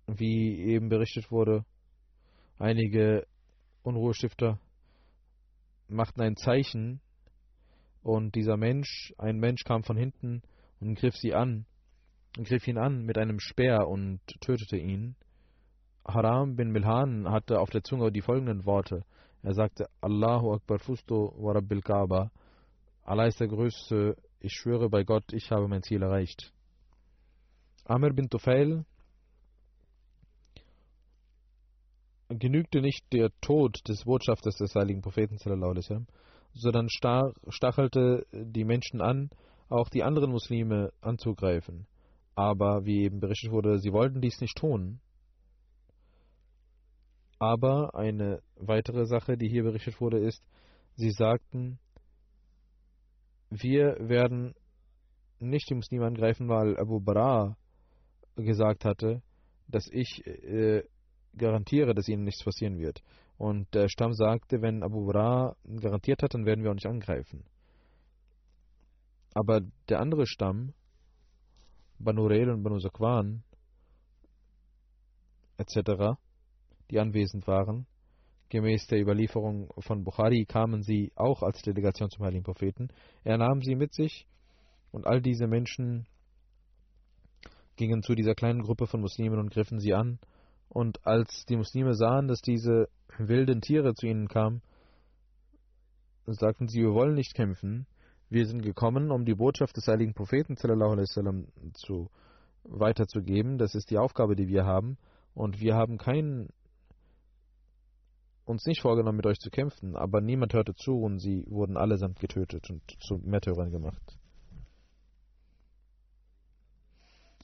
[0.06, 1.66] wie eben berichtet wurde,
[2.58, 3.26] einige
[3.82, 4.58] Unruhestifter
[5.88, 7.00] machten ein Zeichen
[8.02, 10.42] und dieser Mensch, ein Mensch kam von hinten
[10.78, 11.66] und griff sie an
[12.34, 15.16] griff ihn an mit einem Speer und tötete ihn.
[16.06, 19.04] Haram bin Milhan hatte auf der Zunge die folgenden Worte.
[19.42, 22.30] Er sagte, Allahu Akbar Fusto wa Rabbil Kaaba.
[23.04, 26.52] Allah ist der Größte, ich schwöre bei Gott, ich habe mein Ziel erreicht.
[27.84, 28.84] Amr bin Tufail
[32.28, 35.36] genügte nicht der Tod des Botschafters des heiligen Propheten,
[36.52, 39.30] sondern stachelte die Menschen an,
[39.68, 41.86] auch die anderen Muslime anzugreifen.
[42.40, 44.98] Aber wie eben berichtet wurde, sie wollten dies nicht tun.
[47.38, 50.42] Aber eine weitere Sache, die hier berichtet wurde, ist,
[50.94, 51.78] sie sagten,
[53.50, 54.54] wir werden
[55.38, 57.58] nicht die Muslime angreifen, weil Abu Bara
[58.36, 59.20] gesagt hatte,
[59.68, 60.82] dass ich äh,
[61.36, 63.02] garantiere, dass ihnen nichts passieren wird.
[63.36, 67.44] Und der Stamm sagte, wenn Abu Bara garantiert hat, dann werden wir auch nicht angreifen.
[69.34, 70.72] Aber der andere Stamm,
[72.00, 73.42] Banu Reel und Banu Zakwan,
[75.58, 76.16] etc.,
[76.90, 77.86] die anwesend waren,
[78.48, 82.88] gemäß der Überlieferung von Bukhari kamen sie auch als Delegation zum Heiligen Propheten.
[83.22, 84.26] Er nahm sie mit sich
[84.90, 86.06] und all diese Menschen
[87.76, 90.18] gingen zu dieser kleinen Gruppe von Muslimen und griffen sie an.
[90.68, 94.62] Und als die Muslime sahen, dass diese wilden Tiere zu ihnen kamen,
[96.26, 97.86] sagten sie, wir wollen nicht kämpfen,
[98.30, 102.08] wir sind gekommen, um die Botschaft des heiligen Propheten sallam, zu,
[102.62, 103.58] weiterzugeben.
[103.58, 104.96] Das ist die Aufgabe, die wir haben.
[105.34, 106.48] Und wir haben keinen,
[108.44, 109.96] uns nicht vorgenommen, mit euch zu kämpfen.
[109.96, 114.16] Aber niemand hörte zu und sie wurden allesamt getötet und zu Märtyrern gemacht.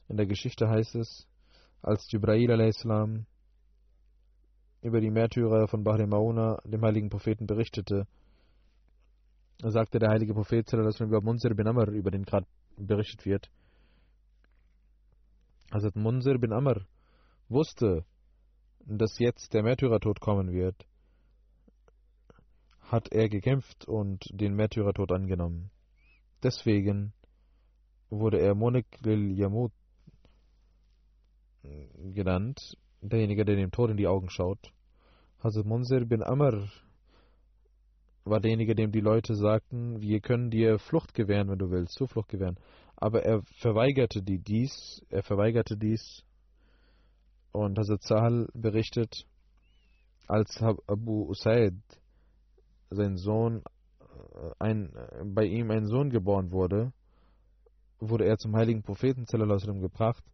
[0.08, 1.26] In der Geschichte heißt es,
[1.82, 2.86] als Jibrail a.s.
[4.82, 8.06] über die Märtyrer von Bahri Mauna dem heiligen Propheten berichtete,
[9.58, 13.50] sagte der heilige Prophet über Munzir bin Amr, über den gerade berichtet wird.
[15.70, 16.86] Also Munzir bin Amr
[17.48, 18.04] wusste,
[18.80, 20.86] dass jetzt der Märtyrertod kommen wird,
[22.80, 25.70] hat er gekämpft und den Märtyrertod angenommen.
[26.42, 27.12] Deswegen
[28.10, 29.72] wurde er Monik lil Yamut
[32.14, 34.72] genannt, derjenige, der dem Tod in die Augen schaut.
[35.42, 36.68] Hazrat Munzir bin Amr
[38.26, 42.28] war derjenige, dem die Leute sagten, wir können dir Flucht gewähren, wenn du willst, Zuflucht
[42.28, 42.58] gewähren.
[42.96, 46.24] Aber er verweigerte die dies, er verweigerte dies.
[47.52, 49.26] Und Hazrat Sahal berichtet,
[50.26, 51.74] als Abu Usaid,
[52.90, 53.62] sein Sohn,
[54.00, 54.92] äh, ein,
[55.34, 56.92] bei ihm ein Sohn geboren wurde,
[58.00, 60.24] wurde er zum heiligen Propheten gebracht.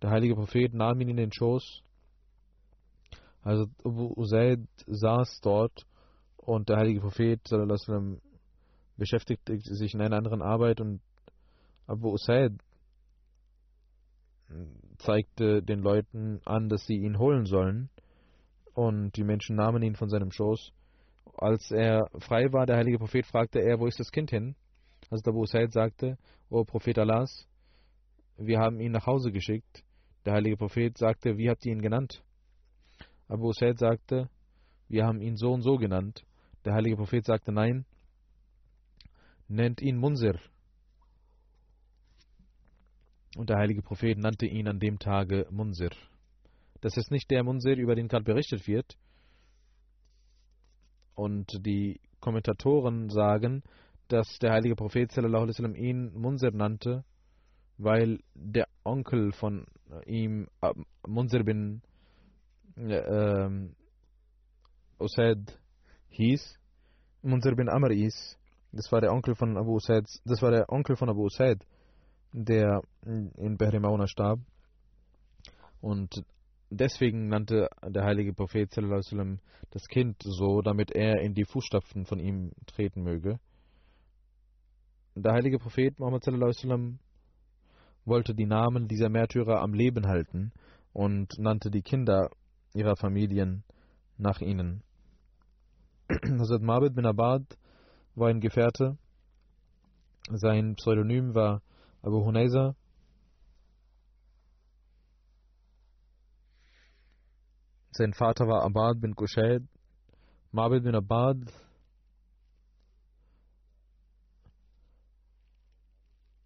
[0.00, 1.82] Der heilige Prophet nahm ihn in den Schoß.
[3.42, 5.84] Also Abu Usaid saß dort
[6.46, 8.20] und der heilige Prophet sallam,
[8.96, 11.00] beschäftigte sich in einer anderen Arbeit und
[11.86, 12.52] Abu Usaid
[14.98, 17.90] zeigte den Leuten an, dass sie ihn holen sollen.
[18.74, 20.72] Und die Menschen nahmen ihn von seinem Schoß.
[21.36, 24.54] Als er frei war, der heilige Prophet fragte er, wo ist das Kind hin?
[25.10, 26.16] Also Abu Usaid sagte,
[26.48, 27.48] O Prophet Allahs,
[28.36, 29.84] wir haben ihn nach Hause geschickt.
[30.24, 32.22] Der heilige Prophet sagte, wie habt ihr ihn genannt?
[33.28, 34.28] Abu Usaid sagte,
[34.88, 36.24] wir haben ihn so und so genannt.
[36.64, 37.84] Der heilige Prophet sagte nein,
[39.48, 40.38] nennt ihn Munzir.
[43.36, 45.90] Und der heilige Prophet nannte ihn an dem Tage Munzir.
[46.80, 48.96] Das ist nicht der Munzir, über den gerade berichtet wird.
[51.14, 53.62] Und die Kommentatoren sagen,
[54.08, 57.04] dass der heilige Prophet sallam, ihn Munzir nannte,
[57.78, 59.66] weil der Onkel von
[60.06, 60.72] ihm, äh,
[61.06, 61.82] Munzir bin
[62.76, 63.48] äh,
[64.98, 65.58] Usaid,
[66.14, 66.58] hieß,
[67.22, 68.38] Munzir bin Amr hieß.
[68.72, 71.64] Das war der Onkel von Abu Usaid, das war der Onkel von Abu Usaid,
[72.32, 74.40] der in Bahri Mauna starb.
[75.80, 76.24] Und
[76.70, 79.38] deswegen nannte der heilige Prophet sallam,
[79.70, 83.38] das Kind so, damit er in die Fußstapfen von ihm treten möge.
[85.14, 86.98] Der heilige Prophet Muhammad sallam,
[88.04, 90.52] wollte die Namen dieser Märtyrer am Leben halten
[90.92, 92.30] und nannte die Kinder
[92.74, 93.62] ihrer Familien
[94.18, 94.82] nach ihnen.
[96.38, 97.42] Hazrat Mabed bin Abad
[98.14, 98.98] war ein Gefährte.
[100.30, 101.62] Sein Pseudonym war
[102.02, 102.74] Abu Hunayza.
[107.90, 109.62] Sein Vater war Abad bin Kushaid.
[110.52, 111.38] Mabed bin Abad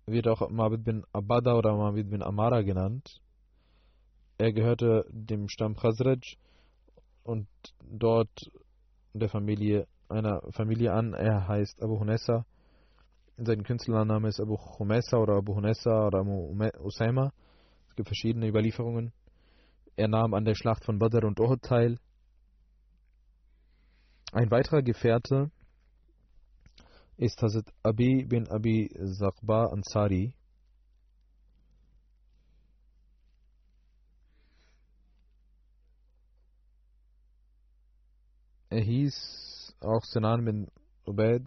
[0.06, 3.20] wird auch Mabed bin Abada oder Mabed bin Amara genannt.
[4.38, 6.36] Er gehörte dem Stamm Khazraj
[7.24, 7.48] und
[7.82, 8.50] dort
[9.18, 11.12] der Familie einer Familie an.
[11.12, 12.44] Er heißt Abu Hunessa.
[13.36, 17.32] Sein Künstlername ist Abu Humessa oder Abu Hunessa oder Abu Usaima.
[17.88, 19.12] Es gibt verschiedene Überlieferungen.
[19.96, 21.98] Er nahm an der Schlacht von Badr und Uhud teil.
[24.32, 25.50] Ein weiterer Gefährte
[27.16, 28.88] ist Hazrat Abi bin Abi
[29.18, 30.34] Zaqba Ansari.
[38.78, 40.68] Er hieß auch Sinan bin
[41.04, 41.42] Ubaid.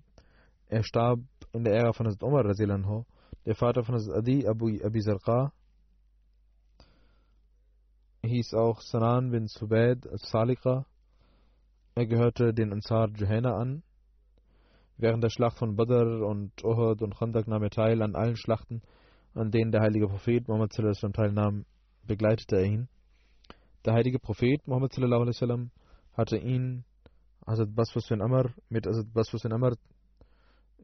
[0.68, 1.22] Er starb
[1.54, 2.44] in der Ära von Hazrat Umar.
[3.46, 5.54] Der Vater von Adi, Abu Abi Zarqa,
[8.24, 10.86] hieß auch Sanan bin Subaid al-Salika.
[11.96, 13.82] Er gehörte den Ansar Juhayna an.
[14.98, 18.82] Während der Schlacht von Badr und Uhud und Khandak nahm er teil an allen Schlachten,
[19.36, 21.64] an denen der heilige Prophet Muhammad teilnahm,
[22.06, 22.90] begleitete er ihn.
[23.86, 24.94] Der heilige Prophet Muhammad
[26.18, 26.84] hatte ihn
[27.46, 29.76] Hazrat Basfus bin Amr mit Hazrat Basfus bin Amr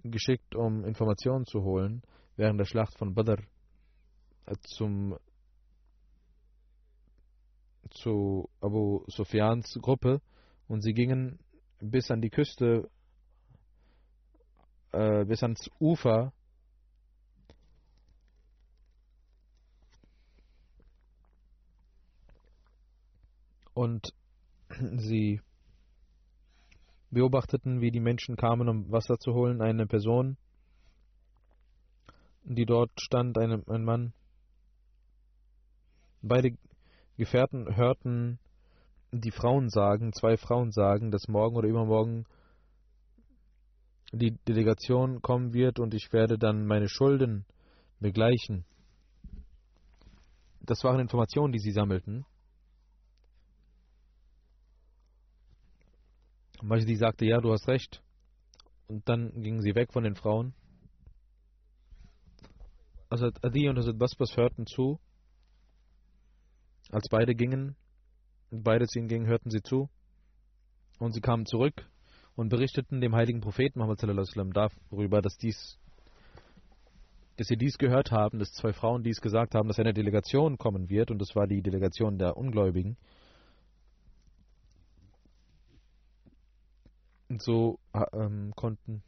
[0.04, 2.02] geschickt, um Informationen zu holen
[2.36, 3.42] während der Schlacht von Badr
[4.46, 5.18] äh, zum
[7.90, 10.22] zu Abu Sufyans Gruppe?
[10.68, 11.40] Und sie gingen
[11.80, 12.90] bis an die Küste,
[14.92, 16.34] äh, bis ans Ufer.
[23.74, 24.14] Und
[24.98, 25.40] sie
[27.12, 29.62] beobachteten, wie die Menschen kamen, um Wasser zu holen.
[29.62, 30.38] Eine Person,
[32.44, 34.14] die dort stand, ein, ein Mann.
[36.22, 36.58] Beide
[37.18, 38.40] Gefährten hörten
[39.12, 42.26] die Frauen sagen, zwei Frauen sagen, dass morgen oder übermorgen
[44.12, 47.46] die Delegation kommen wird und ich werde dann meine Schulden
[48.00, 48.66] begleichen.
[50.62, 52.26] Das waren Informationen, die sie sammelten.
[56.62, 58.02] Majdi sagte, ja, du hast recht.
[58.88, 60.54] Und dann gingen sie weg von den Frauen.
[63.12, 65.00] Hazrat Adi und Hazrat Basbas hörten zu.
[66.92, 67.76] Als beide gingen,
[68.50, 69.90] beide zu ihnen gingen, hörten sie zu.
[71.00, 71.90] Und sie kamen zurück
[72.36, 75.80] und berichteten dem heiligen Propheten Muhammad darüber, dass dies
[77.38, 80.90] dass sie dies gehört haben, dass zwei Frauen dies gesagt haben, dass eine Delegation kommen
[80.90, 82.98] wird, und das war die Delegation der Ungläubigen.
[87.30, 87.80] Und so
[88.14, 89.04] ähm, konnten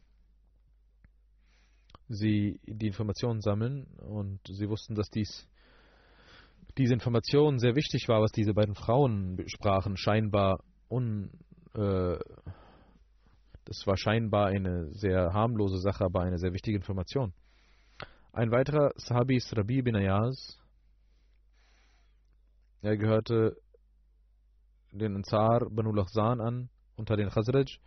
[2.08, 5.48] sie die Informationen sammeln und sie wussten, dass dies
[6.76, 9.96] diese Information sehr wichtig war, was diese beiden Frauen besprachen.
[9.96, 11.30] Scheinbar un,
[11.74, 12.18] äh,
[13.64, 17.32] das war scheinbar eine sehr harmlose Sache, aber eine sehr wichtige Information.
[18.32, 20.58] Ein weiterer Sahabi ist Rabi bin Ayaz.
[22.82, 23.56] Er gehörte
[24.92, 27.78] den Ansar Banu Lahzan an, unter den Khazraj.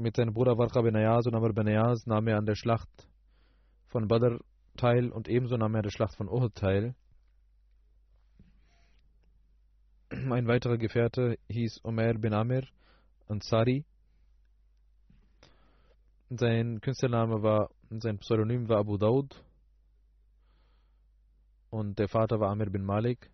[0.00, 2.88] Mit seinem Bruder Warqa bin Ayaz und Amr bin Ayaz nahm er an der Schlacht
[3.88, 4.38] von Badr
[4.78, 6.94] teil und ebenso nahm er an der Schlacht von Uhud teil.
[10.08, 12.66] Ein weiterer Gefährte hieß Omer bin Amir
[13.28, 13.84] Ansari.
[16.30, 19.44] Sein Künstlername war, sein Pseudonym war Abu Daud.
[21.68, 23.30] Und der Vater war Amir bin Malik.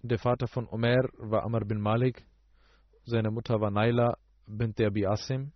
[0.00, 2.24] Der Vater von Omer war Amr bin Malik.
[3.04, 4.16] Seine Mutter war Naila
[4.50, 5.52] bint Abi Asim.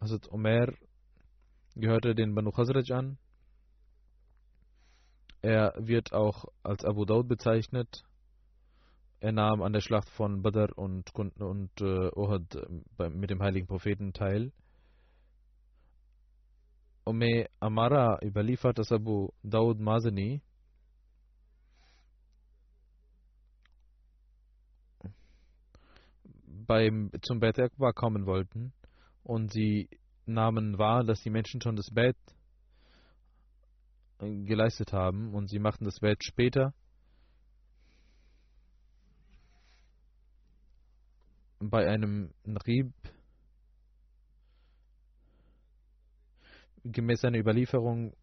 [0.00, 0.72] Hazrat Omer
[1.74, 3.18] gehörte den Banu Khazraj an.
[5.42, 8.04] Er wird auch als Abu Daud bezeichnet.
[9.20, 12.54] Er nahm an der Schlacht von Badr und, und äh, Uhud
[12.98, 14.52] äh, mit dem heiligen Propheten teil.
[17.04, 20.42] Umme Amara überliefert, dass Abu Daud Mazani
[26.66, 28.72] beim, zum Beit Akbar kommen wollten
[29.22, 29.88] und sie
[30.26, 32.16] nahmen wahr, dass die Menschen schon das Bett
[34.18, 36.72] geleistet haben und sie machten das Bett später.
[41.58, 42.32] Bei einem
[42.66, 42.92] Rieb
[46.84, 48.14] gemäß einer Überlieferung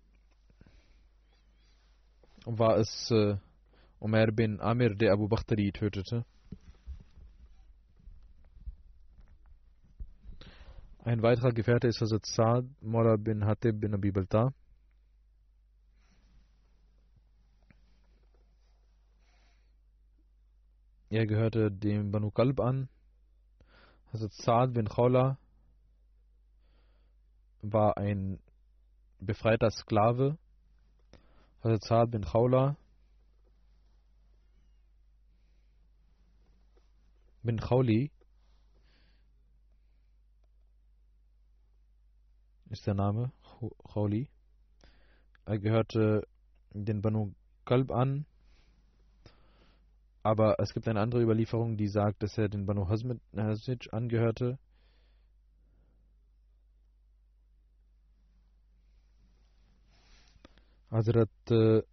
[2.45, 3.37] war es äh,
[3.99, 6.25] Umar bin Amir, der Abu Bakhtari tötete.
[11.05, 14.53] Ein weiterer Gefährte ist Hazrat Saad Mora bin Hatib bin Abi Balta.
[21.09, 22.87] Er gehörte dem Banu Kalb an.
[24.13, 25.37] Hazrat Saad bin Khawla
[27.61, 28.39] war ein
[29.19, 30.37] befreiter Sklave.
[31.65, 32.77] Hazrat Saad bin Khawla
[37.41, 38.09] bin Khawli
[42.73, 43.31] ist der Name,
[43.93, 44.27] Khawli.
[45.45, 46.27] Er gehörte
[46.71, 47.33] den Banu
[47.65, 48.25] Kalb an,
[50.23, 53.21] aber es gibt eine andere Überlieferung, die sagt, dass er den Banu Hazmid
[53.93, 54.57] angehörte.
[60.89, 61.83] Hazrat, äh,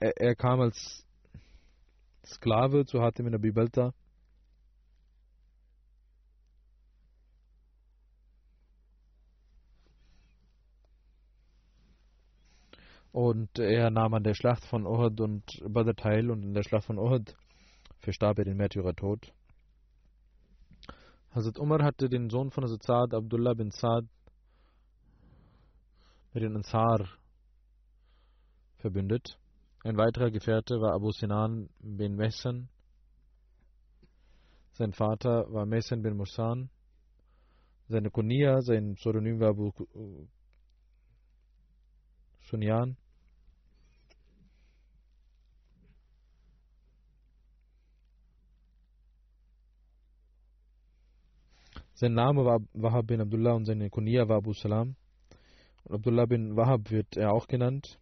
[0.00, 1.04] er, er, kam als
[2.24, 3.52] Sklave zu Hatim in Abi
[13.12, 16.84] Und er nahm an der Schlacht von Uhud und Badr teil und in der Schlacht
[16.84, 17.34] von Uhud
[17.98, 19.32] verstarb er den Märtyrertod.
[21.32, 24.06] Hazrat Umar hatte den Sohn von Hazrat Saad, Abdullah bin Saad,
[26.32, 27.08] mit den Ansar
[28.78, 29.38] verbündet.
[29.82, 32.68] Ein weiterer Gefährte war Abu Sinan bin Mehsan.
[34.72, 36.70] Sein Vater war Mehsan bin Musan.
[37.88, 39.72] Seine Kunia, sein Pseudonym war Abu
[42.42, 42.96] Sunyan.
[52.00, 54.96] Sein Name war Wahab bin Abdullah und seine Kunia war Abu Salam.
[55.84, 58.00] Und Abdullah bin Wahab wird er auch genannt.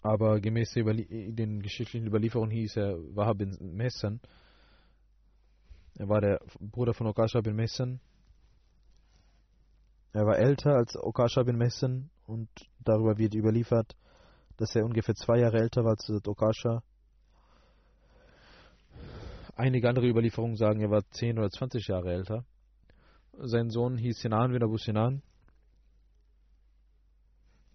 [0.00, 4.22] Aber gemäß den geschichtlichen Überlieferungen hieß er Wahab bin Messan.
[5.98, 8.00] Er war der Bruder von Okasha bin Messan.
[10.14, 12.48] Er war älter als Okasha bin Messan und
[12.82, 13.94] darüber wird überliefert,
[14.58, 16.82] dass er ungefähr zwei Jahre älter war als Okasha.
[19.56, 22.44] Einige andere Überlieferungen sagen, er war 10 oder 20 Jahre älter.
[23.38, 25.22] Sein Sohn hieß Sinan bin Abu Sinan.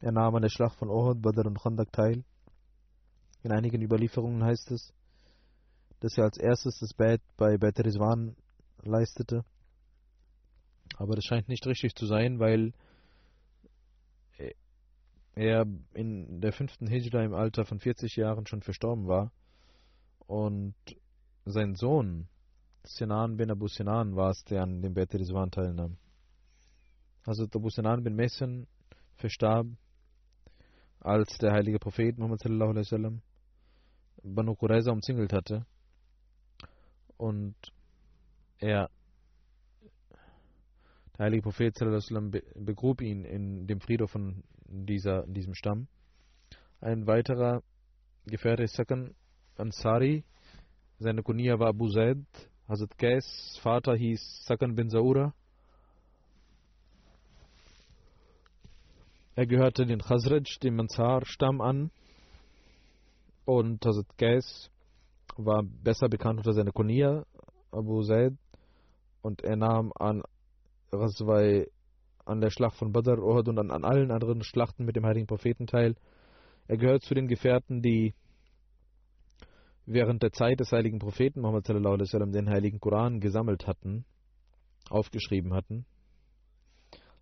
[0.02, 2.26] Er nahm an der Schlacht von Ohud, Badr und Khandak teil.
[3.44, 4.94] In einigen Überlieferungen heißt es,
[6.02, 8.36] dass er als erstes das Bett bei Bet Rizwan
[8.82, 9.46] leistete.
[10.98, 12.74] Aber das scheint nicht richtig zu sein, weil
[15.36, 19.32] er in der fünften Hijra im Alter von 40 Jahren schon verstorben war.
[20.28, 20.76] Und
[21.46, 22.28] sein Sohn,
[22.84, 25.98] Sinan bin Abu Sinan, war es, der an dem Bet Rizwan teilnahm.
[27.26, 28.68] Also Abu Sinan bin Messen
[29.16, 29.68] verstarb,
[31.00, 33.22] als der heilige Prophet Muhammad sallallahu alaihi wasallam
[34.24, 35.66] Banu Qurayza umzingelt hatte
[37.18, 37.56] und
[38.60, 38.90] er
[41.18, 44.44] der heilige Prophet sallallahu alaihi wasallam begrub ihn in dem Friedhof von
[44.74, 45.88] dieser, diesem Stamm.
[46.82, 47.64] Ein weiterer
[48.26, 49.16] Gefährte ist Sakan
[49.58, 50.24] Ansari,
[51.04, 52.24] seine Kunia war Abu Zaid.
[52.70, 55.34] Hazrat Qais Vater hieß Sakan bin Saura.
[59.36, 61.92] Er gehörte den Khazraj, dem Ansar-Stamm an.
[63.44, 64.70] Und Hazrat Qais
[65.36, 67.26] war besser bekannt unter seiner Kunia,
[67.72, 68.36] Abu Zaid.
[69.22, 70.24] Und er nahm an
[70.92, 71.68] Ghazwai
[72.26, 75.28] an der Schlacht von Badr, Uhud und an, an allen anderen Schlachten mit dem heiligen
[75.28, 75.96] Propheten teil.
[76.68, 78.14] Er gehört zu den Gefährten, die
[79.86, 84.06] während der Zeit des heiligen Propheten Muhammad wasallam den heiligen Koran gesammelt hatten,
[84.90, 85.86] aufgeschrieben hatten.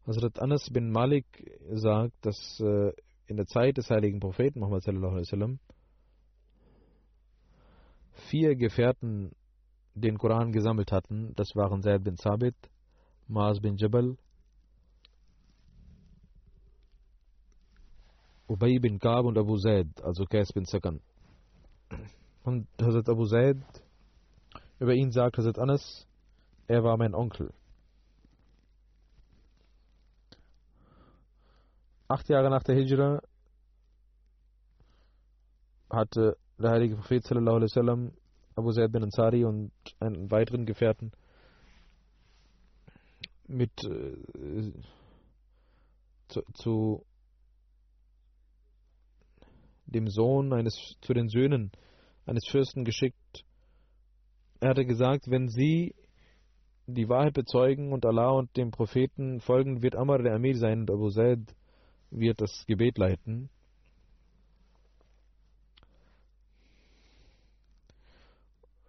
[0.06, 1.26] Hazrat Anas bin Malik
[1.72, 2.91] sagt, dass äh,
[3.28, 5.60] in der Zeit des heiligen Propheten Muhammad wasallam
[8.30, 9.32] vier Gefährten
[9.93, 11.34] den Koran gesammelt hatten.
[11.36, 12.56] Das waren Zaid bin Sabit,
[13.28, 14.18] Maas bin Jabal,
[18.52, 20.99] Ubay bin Kab und Abu Zaid, also Qais bin Sakan.
[22.43, 23.56] Und Hazrat Abu Zaid,
[24.78, 26.06] über ihn sagt Hazrat Anas,
[26.68, 27.54] er war mein Onkel.
[32.10, 33.22] Acht Jahre nach der Hijra
[35.89, 38.12] hatte der heilige Prophet sallallahu alaihi wasallam
[38.58, 39.72] Abu Zaid bin Ansari und
[40.02, 41.14] einen weiteren Gefährten
[43.47, 44.74] mit äh,
[46.28, 47.06] zu, zu
[49.91, 51.71] dem Sohn eines zu den Söhnen
[52.25, 53.43] eines Fürsten geschickt.
[54.59, 55.95] Er hatte gesagt, wenn sie
[56.87, 60.91] die Wahrheit bezeugen und Allah und dem Propheten folgen, wird Amr der Amir sein und
[60.91, 61.39] Abu Zaid
[62.09, 63.49] wird das Gebet leiten.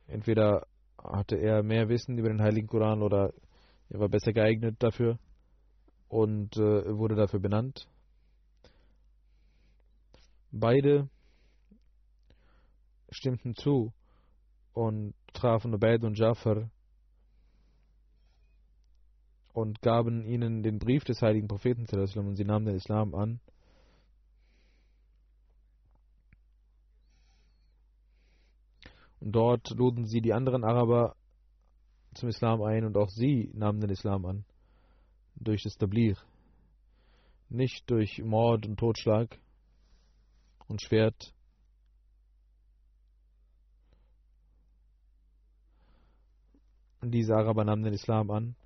[0.06, 0.66] Entweder
[1.02, 3.32] hatte er mehr Wissen über den Heiligen Koran oder
[3.88, 5.18] er war besser geeignet dafür
[6.08, 7.88] und äh, wurde dafür benannt.
[10.52, 11.08] Beide
[13.10, 13.92] stimmten zu
[14.74, 16.70] und trafen Ubaid und Jafar
[19.54, 23.40] und gaben ihnen den Brief des heiligen Propheten und sie nahmen den Islam an.
[29.20, 31.16] Und dort luden sie die anderen Araber
[32.14, 34.44] zum Islam ein und auch sie nahmen den Islam an.
[35.36, 36.16] Durch das Tablir.
[37.48, 39.38] Nicht durch Mord und Totschlag
[40.68, 41.34] und Schwert.
[47.02, 48.56] Diese Araber nahmen den Islam an.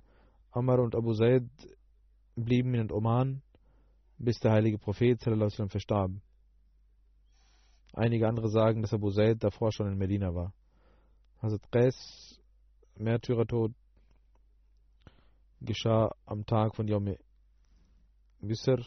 [0.51, 1.49] Amr und Abu Zaid
[2.35, 3.41] blieben in Oman,
[4.17, 6.11] bis der heilige Prophet sallam, verstarb.
[7.93, 10.53] Einige andere sagen, dass Abu Zaid davor schon in Medina war.
[11.41, 12.39] Hazrat Qais,
[12.95, 13.73] Märtyrertod,
[15.61, 17.15] geschah am Tag von Yom
[18.39, 18.85] Wisr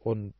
[0.00, 0.34] und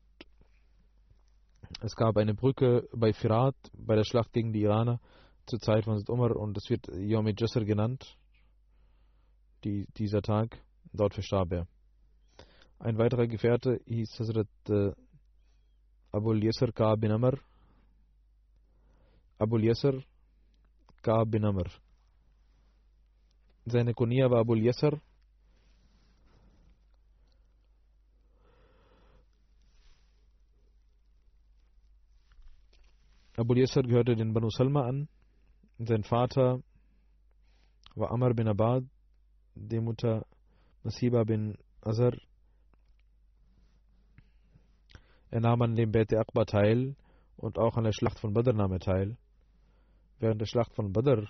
[1.81, 5.01] es gab eine Brücke bei Firat bei der Schlacht gegen die Iraner
[5.47, 8.17] zur Zeit von Umar und es wird Yom Jasser genannt,
[9.65, 10.59] die, dieser Tag.
[10.93, 11.67] Dort verstarb er.
[12.79, 14.93] Ein weiterer Gefährte hieß Hazrat äh,
[16.13, 17.39] Abul Yasser Ka bin Amr.
[19.39, 20.03] Abul Yasser
[21.03, 21.67] Ka bin Amr.
[23.65, 25.01] Seine Kunia war Abul Yasser.
[33.37, 35.09] Abul Yasser gehörte den Banu Salma an.
[35.79, 36.63] Sein Vater
[37.97, 38.85] war Amr bin Abad,
[39.57, 40.25] die Mutter
[40.85, 42.13] Nasiba bin Azar.
[45.31, 46.95] Er nahm an dem Bet Akbar teil
[47.37, 49.17] und auch an der Schlacht von Badr nahm er teil.
[50.21, 51.29] Während der Schlacht von Badr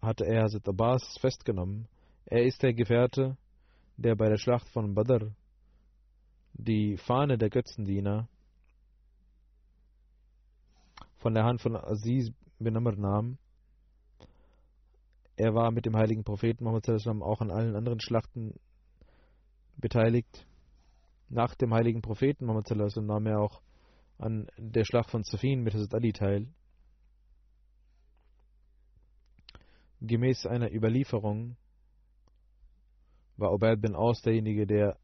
[0.00, 1.86] hatte er Hazrat Abbas festgenommen.
[2.26, 3.36] Er ist der Gefährte,
[3.96, 5.30] der bei der Schlacht von Badr
[6.54, 8.28] die Fahne der Götzendiener
[11.22, 13.38] von der Hand von Aziz bin Amr nahm.
[15.36, 16.88] Er war mit dem heiligen Propheten Muhammad
[17.22, 18.54] auch an allen anderen Schlachten
[19.76, 20.46] beteiligt.
[21.28, 23.62] Nach dem heiligen Propheten Muhammad nahm er auch
[24.18, 26.48] an der Schlacht von Safin mit Hazrat Ali teil.
[30.00, 31.56] Gemäß einer Überlieferung
[33.36, 34.98] war Ubaid bin Aus derjenige, der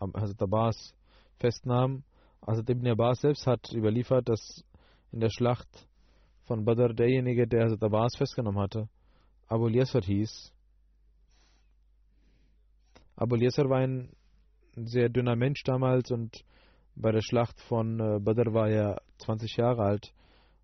[0.00, 0.94] Hazrat Abbas
[1.36, 2.04] festnahm.
[2.46, 4.64] Hazrat Ibn Abbas selbst hat überliefert, dass
[5.12, 5.88] in der Schlacht
[6.44, 8.88] von Badr derjenige, der Hazrat Abbas festgenommen hatte,
[9.46, 10.52] Abu Yasser hieß.
[13.16, 14.10] Abu Yasser war ein
[14.76, 16.44] sehr dünner Mensch damals und
[16.94, 20.12] bei der Schlacht von äh, Badr war er 20 Jahre alt.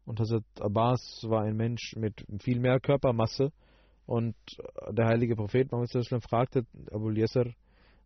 [0.04, 3.52] Und Hazrat Abbas war ein Mensch mit viel mehr Körpermasse.
[4.06, 4.34] Und
[4.90, 7.46] der heilige Prophet Muhammad fragte Abu Yasser,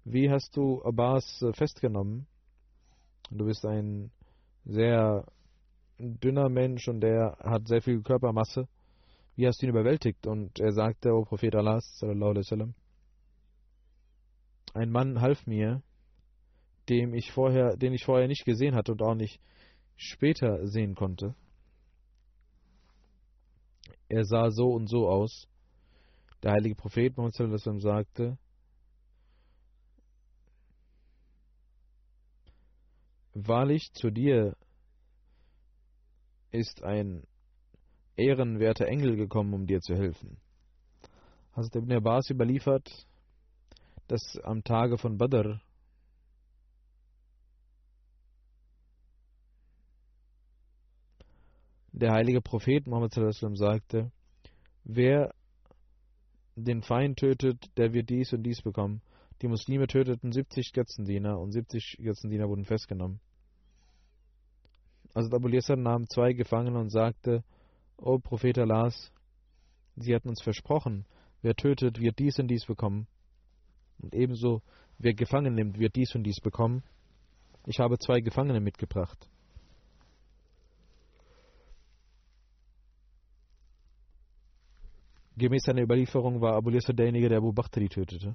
[0.05, 2.27] wie hast du Abbas äh, festgenommen?
[3.31, 4.11] Du bist ein
[4.65, 5.25] sehr
[5.99, 8.69] dünner Mensch und der hat sehr viel Körpermasse.
[9.37, 10.27] Wie hast du ihn überwältigt?
[10.27, 11.81] Und er sagte, O Prophet Allah,
[14.75, 15.83] ein Mann half mir,
[16.89, 19.41] dem ich vorher, den ich vorher nicht gesehen hatte und auch nicht
[19.97, 21.35] später sehen konnte.
[24.09, 25.49] Er sah so und so aus.
[26.43, 28.39] Der heilige Prophet Muhammad sagte,
[33.35, 34.57] Wahrlich zu dir
[36.51, 37.25] ist ein
[38.17, 40.39] ehrenwerter Engel gekommen, um dir zu helfen.
[41.53, 43.07] Hazrat Ibn Abbas überliefert,
[44.07, 45.61] dass am Tage von Badr
[51.93, 54.13] der heilige Prophet Muhammad sagte,
[54.85, 55.35] wer
[56.57, 59.03] den Feind tötet, der wird dies und dies bekommen.
[59.43, 63.21] Die Muslime töteten 70 Götzendiener und 70 Götzendiener wurden festgenommen.
[65.15, 67.43] Also Abu Yasser nahm zwei Gefangene und sagte,
[67.97, 69.13] O Prophet Allahs,
[69.97, 71.05] sie hatten uns versprochen,
[71.43, 73.07] wer tötet, wird dies und dies bekommen.
[74.01, 74.63] Und ebenso,
[74.99, 76.83] wer gefangen nimmt, wird dies und dies bekommen.
[77.67, 79.29] Ich habe zwei Gefangene mitgebracht.
[85.37, 88.35] Gemäß seiner Überlieferung war Abu Yasser derjenige, der Abu Bakhtari tötete.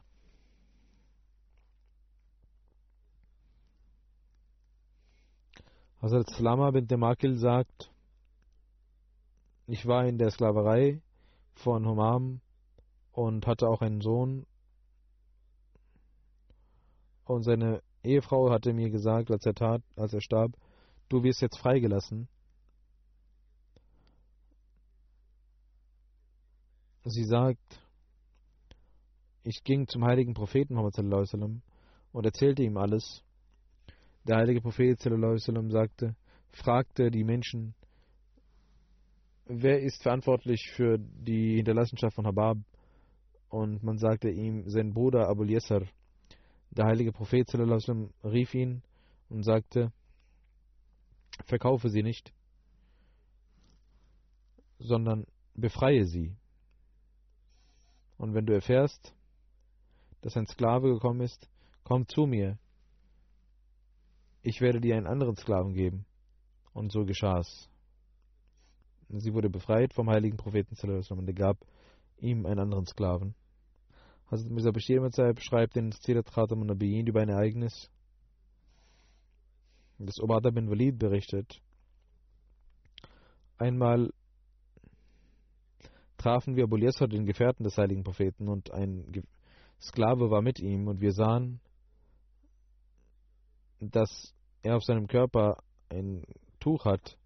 [6.03, 7.89] Hazrat Salama bin Demakil sagt,
[9.67, 11.01] ich war in der Sklaverei
[11.55, 12.41] von Humam
[13.13, 14.45] und hatte auch einen Sohn.
[17.23, 20.51] Und seine Ehefrau hatte mir gesagt, als er tat, als er starb,
[21.07, 22.27] du wirst jetzt freigelassen.
[27.05, 27.81] Sie sagt,
[29.43, 31.33] ich ging zum heiligen Propheten Muhammad
[32.11, 33.23] und erzählte ihm alles.
[34.25, 36.15] Der heilige Prophet sallam, sagte,
[36.51, 37.75] fragte die Menschen,
[39.45, 42.57] wer ist verantwortlich für die Hinterlassenschaft von Habab?
[43.49, 45.83] Und man sagte ihm, sein Bruder Abu Yasser.
[46.71, 48.81] Der heilige Prophet sallam, rief ihn
[49.29, 49.91] und sagte,
[51.45, 52.33] verkaufe sie nicht,
[54.79, 56.35] sondern befreie sie.
[58.17, 59.13] Und wenn du erfährst,
[60.21, 61.49] dass ein Sklave gekommen ist,
[61.83, 62.57] komm zu mir,
[64.43, 66.05] ich werde dir einen anderen Sklaven geben.
[66.73, 67.69] Und so geschah es.
[69.09, 70.75] Sie wurde befreit vom heiligen Propheten
[71.09, 71.57] und er gab
[72.17, 73.35] ihm einen anderen Sklaven.
[74.29, 75.01] Hazrat Mirza Bashir
[75.33, 77.91] beschreibt in Sirat Khatam und Nabiyin über ein Ereignis,
[79.99, 81.61] das Obada bin Walid berichtet.
[83.57, 84.11] Einmal
[86.17, 89.23] trafen wir Abu den Gefährten des heiligen Propheten, und ein
[89.79, 91.59] Sklave war mit ihm, und wir sahen,
[93.91, 96.23] dass er auf seinem Körper ein
[96.59, 97.17] Tuch hat,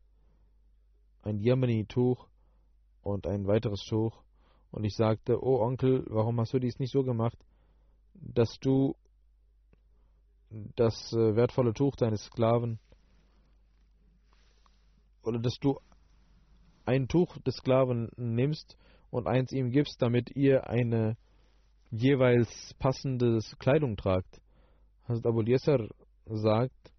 [1.23, 2.27] ein Yemeni-Tuch
[3.01, 4.23] und ein weiteres Tuch.
[4.71, 7.37] Und ich sagte, oh Onkel, warum hast du dies nicht so gemacht,
[8.13, 8.95] dass du
[10.49, 12.79] das äh, wertvolle Tuch deines Sklaven
[15.23, 15.79] oder dass du
[16.85, 18.77] ein Tuch des Sklaven nimmst
[19.09, 21.17] und eins ihm gibst, damit ihr eine
[21.91, 24.41] jeweils passende Kleidung tragt.
[25.07, 25.87] Hazrat Abu Yasser
[26.29, 26.91] sagt,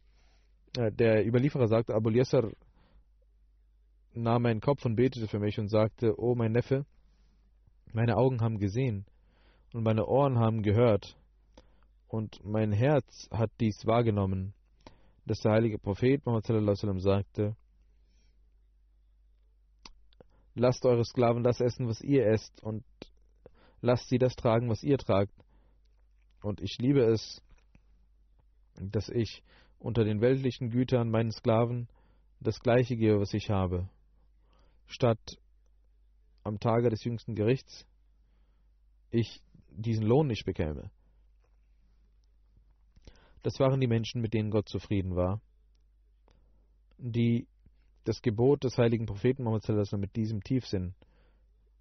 [0.76, 2.51] äh, der Überlieferer sagte, Abu Yasser
[4.14, 6.85] nahm meinen Kopf und betete für mich und sagte, oh mein Neffe,
[7.93, 9.07] meine Augen haben gesehen
[9.72, 11.16] und meine Ohren haben gehört
[12.09, 14.55] und mein Herz hat dies wahrgenommen,
[15.26, 16.47] dass der heilige Prophet Muhammad
[17.01, 17.57] sagte,
[20.55, 22.85] lasst eure Sklaven das essen, was ihr esst und
[23.81, 25.33] lasst sie das tragen, was ihr tragt.
[26.43, 27.43] Und ich liebe es,
[28.81, 29.43] dass ich
[29.79, 31.89] unter den weltlichen Gütern meinen Sklaven
[32.41, 33.89] das gleiche gebe, was ich habe,
[34.87, 35.39] statt
[36.45, 37.87] am Tage des jüngsten Gerichts
[39.11, 40.91] ich diesen Lohn nicht bekäme.
[43.43, 45.41] Das waren die Menschen, mit denen Gott zufrieden war,
[46.99, 47.47] die
[48.05, 50.95] das Gebot des heiligen Propheten Muhammad mit diesem Tiefsinn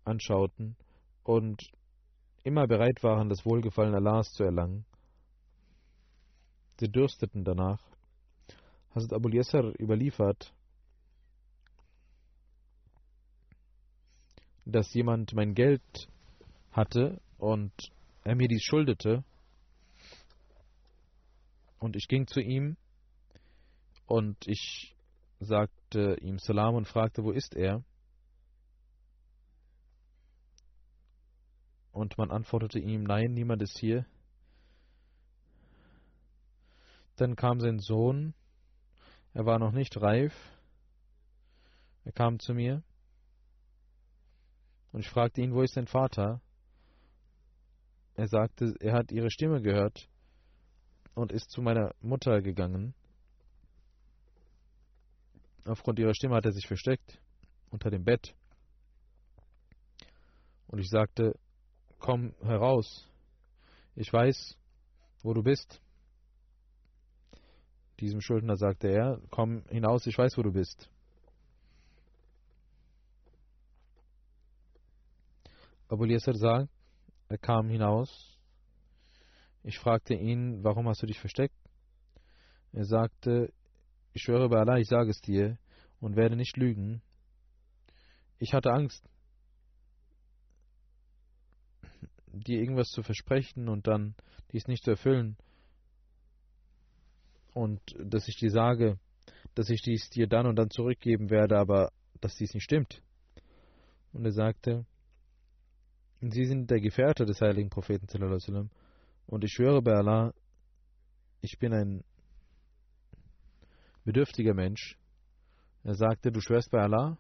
[0.04, 0.76] anschauten
[1.24, 1.72] und
[2.43, 4.86] immer bereit waren, das Wohlgefallen Allahs zu erlangen.
[6.80, 7.82] Sie dürsteten danach.
[8.94, 10.54] Hazrat Abu Yasser überliefert,
[14.66, 16.08] dass jemand mein Geld
[16.72, 17.72] hatte und
[18.24, 19.24] er mir dies schuldete.
[21.80, 22.78] Und ich ging zu ihm
[24.06, 24.96] und ich
[25.40, 27.84] sagte ihm Salam und fragte, wo ist er?
[31.92, 34.06] Und man antwortete ihm, nein, niemand ist hier.
[37.18, 38.34] Dann kam sein Sohn,
[39.34, 40.34] er war noch nicht reif,
[42.05, 42.84] er kam zu mir
[44.91, 46.41] und ich fragte ihn, wo ist dein Vater?
[48.15, 50.09] Er sagte, er hat ihre Stimme gehört
[51.15, 52.93] und ist zu meiner Mutter gegangen.
[55.65, 57.20] Aufgrund ihrer Stimme hat er sich versteckt
[57.72, 58.36] unter dem Bett.
[60.68, 61.38] Und ich sagte,
[61.99, 63.09] komm heraus.
[63.95, 64.57] Ich weiß,
[65.24, 65.82] wo du bist.
[68.00, 70.89] Diesem Schuldner sagte er, komm hinaus, ich weiß, wo du bist.
[75.89, 76.70] Abu Yasser sagt,
[77.30, 78.38] er kam hinaus.
[79.64, 81.56] Ich fragte ihn, warum hast du dich versteckt?
[82.74, 83.54] Er sagte,
[84.14, 85.58] ich schwöre bei Allah, ich sage es dir
[86.00, 87.02] und werde nicht lügen.
[88.39, 89.04] Ich hatte Angst,
[92.32, 94.16] dir irgendwas zu versprechen und dann
[94.52, 95.38] dies nicht zu erfüllen.
[97.58, 98.99] Und dass ich dir sage,
[99.55, 101.91] dass ich dies dir dann und dann zurückgeben werde, aber
[102.22, 103.01] dass dies nicht stimmt.
[104.14, 104.86] Und er sagte,
[106.22, 108.08] Sie sind der Gefährte des heiligen Propheten
[109.26, 110.34] und ich schwöre bei Allah,
[111.41, 112.03] ich bin ein
[114.03, 114.97] bedürftiger Mensch.
[115.84, 117.18] Er sagte, du schwörst bei Allah?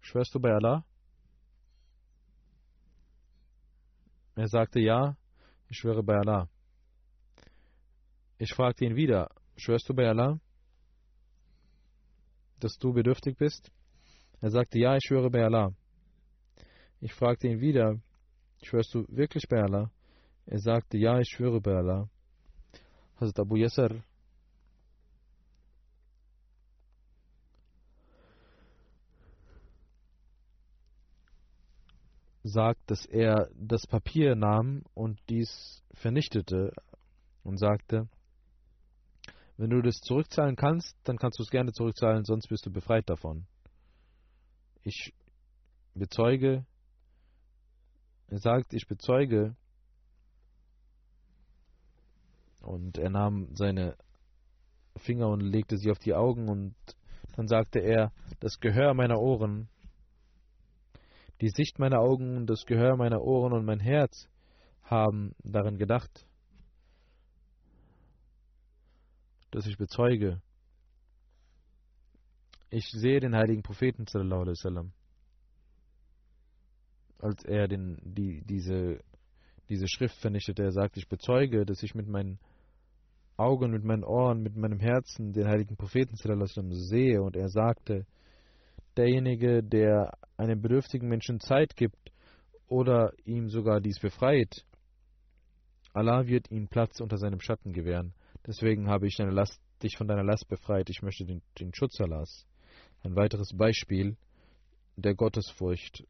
[0.00, 0.84] Schwörst du bei Allah?
[4.34, 5.16] Er sagte, ja,
[5.68, 6.48] ich schwöre bei Allah.
[8.42, 9.28] Ich fragte ihn wieder,
[9.58, 10.40] schwörst du bei Allah,
[12.58, 13.70] dass du bedürftig bist?
[14.40, 15.74] Er sagte, ja, ich schwöre bei Allah.
[17.02, 18.00] Ich fragte ihn wieder,
[18.62, 19.92] schwörst du wirklich bei Allah?
[20.46, 22.08] Er sagte, ja, ich schwöre bei Allah.
[23.16, 24.02] Hazrat Abu Yasser
[32.42, 36.72] sagt, dass er das Papier nahm und dies vernichtete
[37.42, 38.08] und sagte,
[39.60, 43.10] wenn du das zurückzahlen kannst, dann kannst du es gerne zurückzahlen, sonst bist du befreit
[43.10, 43.46] davon.
[44.82, 45.12] Ich
[45.94, 46.64] bezeuge,
[48.28, 49.54] er sagt, ich bezeuge.
[52.62, 53.96] Und er nahm seine
[54.96, 56.74] Finger und legte sie auf die Augen und
[57.36, 59.68] dann sagte er, das Gehör meiner Ohren,
[61.42, 64.26] die Sicht meiner Augen, das Gehör meiner Ohren und mein Herz
[64.84, 66.26] haben darin gedacht,
[69.50, 70.40] dass ich bezeuge.
[72.70, 74.92] Ich sehe den heiligen Propheten sallallahu alaihi wasallam
[77.22, 79.00] als er den, die, diese,
[79.68, 80.62] diese Schrift vernichtete.
[80.62, 82.38] Er sagt, ich bezeuge, dass ich mit meinen
[83.36, 87.22] Augen, mit meinen Ohren, mit meinem Herzen den heiligen Propheten sehe.
[87.22, 88.06] Und er sagte,
[88.96, 92.12] derjenige, der einem bedürftigen Menschen Zeit gibt
[92.66, 94.64] oder ihm sogar dies befreit,
[95.92, 98.14] Allah wird ihm Platz unter seinem Schatten gewähren.
[98.46, 100.88] Deswegen habe ich Last, dich von deiner Last befreit.
[100.90, 102.46] Ich möchte den, den Schutz Allahs.
[103.02, 104.16] Ein weiteres Beispiel
[104.96, 106.06] der Gottesfurcht,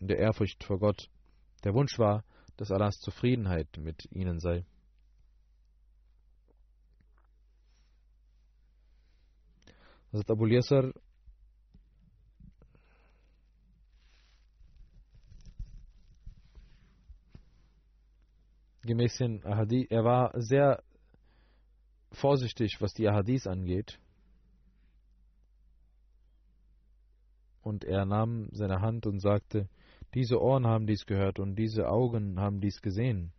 [0.00, 1.10] der Ehrfurcht vor Gott.
[1.64, 2.24] Der Wunsch war,
[2.56, 4.64] dass Allahs Zufriedenheit mit ihnen sei.
[10.12, 10.92] Hazrat Abu Yasser
[18.82, 20.82] gemäß den Ahadith, er war sehr
[22.12, 23.98] vorsichtig, was die Ahadith angeht.
[27.62, 29.68] Und er nahm seine Hand und sagte,
[30.14, 33.32] diese Ohren haben dies gehört und diese Augen haben dies gesehen.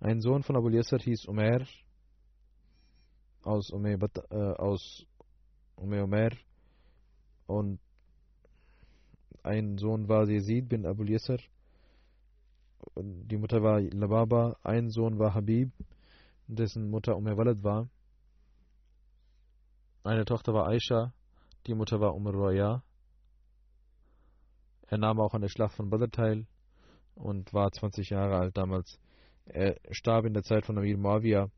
[0.00, 1.66] Ein Sohn von Abu Yasser hieß Umer
[3.42, 5.06] aus Ume, äh, aus
[5.76, 6.30] Ume Umer
[7.46, 7.78] und
[9.42, 11.38] ein Sohn war Yazid bin Abu Yasser,
[12.96, 15.72] die Mutter war Lababa, ein Sohn war Habib,
[16.46, 17.88] dessen Mutter Umm Walad war.
[20.02, 21.12] Eine Tochter war Aisha,
[21.66, 22.82] die Mutter war Umar Roya.
[24.86, 26.46] Er nahm auch an der Schlacht von Badr teil
[27.14, 28.98] und war 20 Jahre alt damals.
[29.46, 31.50] Er starb in der Zeit von Amir Muawiyah,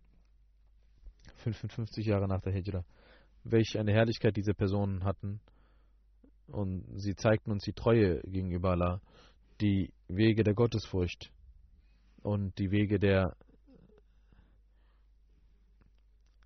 [1.38, 2.84] 55 Jahre nach der Hijra.
[3.44, 5.40] Welch eine Herrlichkeit diese Personen hatten
[6.46, 9.00] und sie zeigten uns die Treue gegenüber Allah,
[9.59, 11.31] die Wege der Gottesfurcht
[12.23, 13.35] und die Wege der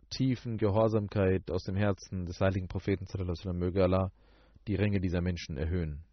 [0.09, 3.05] tiefen Gehorsamkeit aus dem Herzen des heiligen Propheten
[3.57, 4.11] möge Allah
[4.67, 6.03] die Ränge dieser Menschen erhöhen.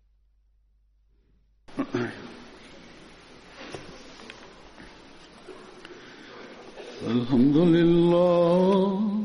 [7.06, 9.22] Alhamdulillah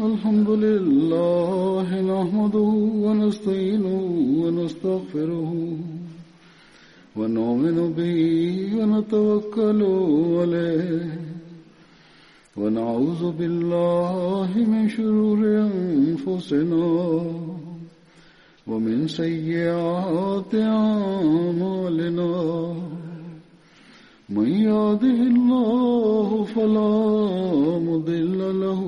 [0.00, 2.72] الحمد لله نحمده
[3.04, 4.00] ونستعينه
[4.42, 5.52] ونستغفره
[7.17, 8.19] ونؤمن به
[8.77, 9.81] ونتوكل
[10.39, 11.19] عليه
[12.57, 15.39] ونعوذ بالله من شرور
[15.69, 16.87] أنفسنا
[18.67, 22.33] ومن سيئات أعمالنا.
[24.29, 26.95] من يهده الله فلا
[27.89, 28.81] مضل له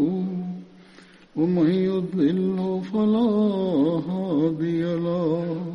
[1.35, 3.29] ومن يضلل فلا
[4.09, 5.68] هادي له.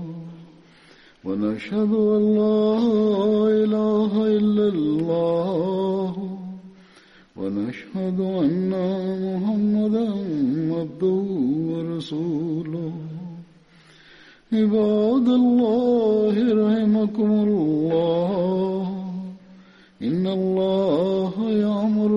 [1.25, 2.79] ونشهد أن لا
[3.65, 6.15] إله إلا الله.
[7.37, 8.73] ونشهد أن
[9.25, 10.09] محمدا
[10.75, 11.25] عبده
[11.71, 12.93] ورسوله.
[14.53, 18.87] عباد الله رحمكم الله.
[20.03, 22.13] إن الله يأمر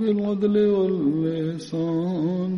[0.00, 2.57] بالعدل واللسان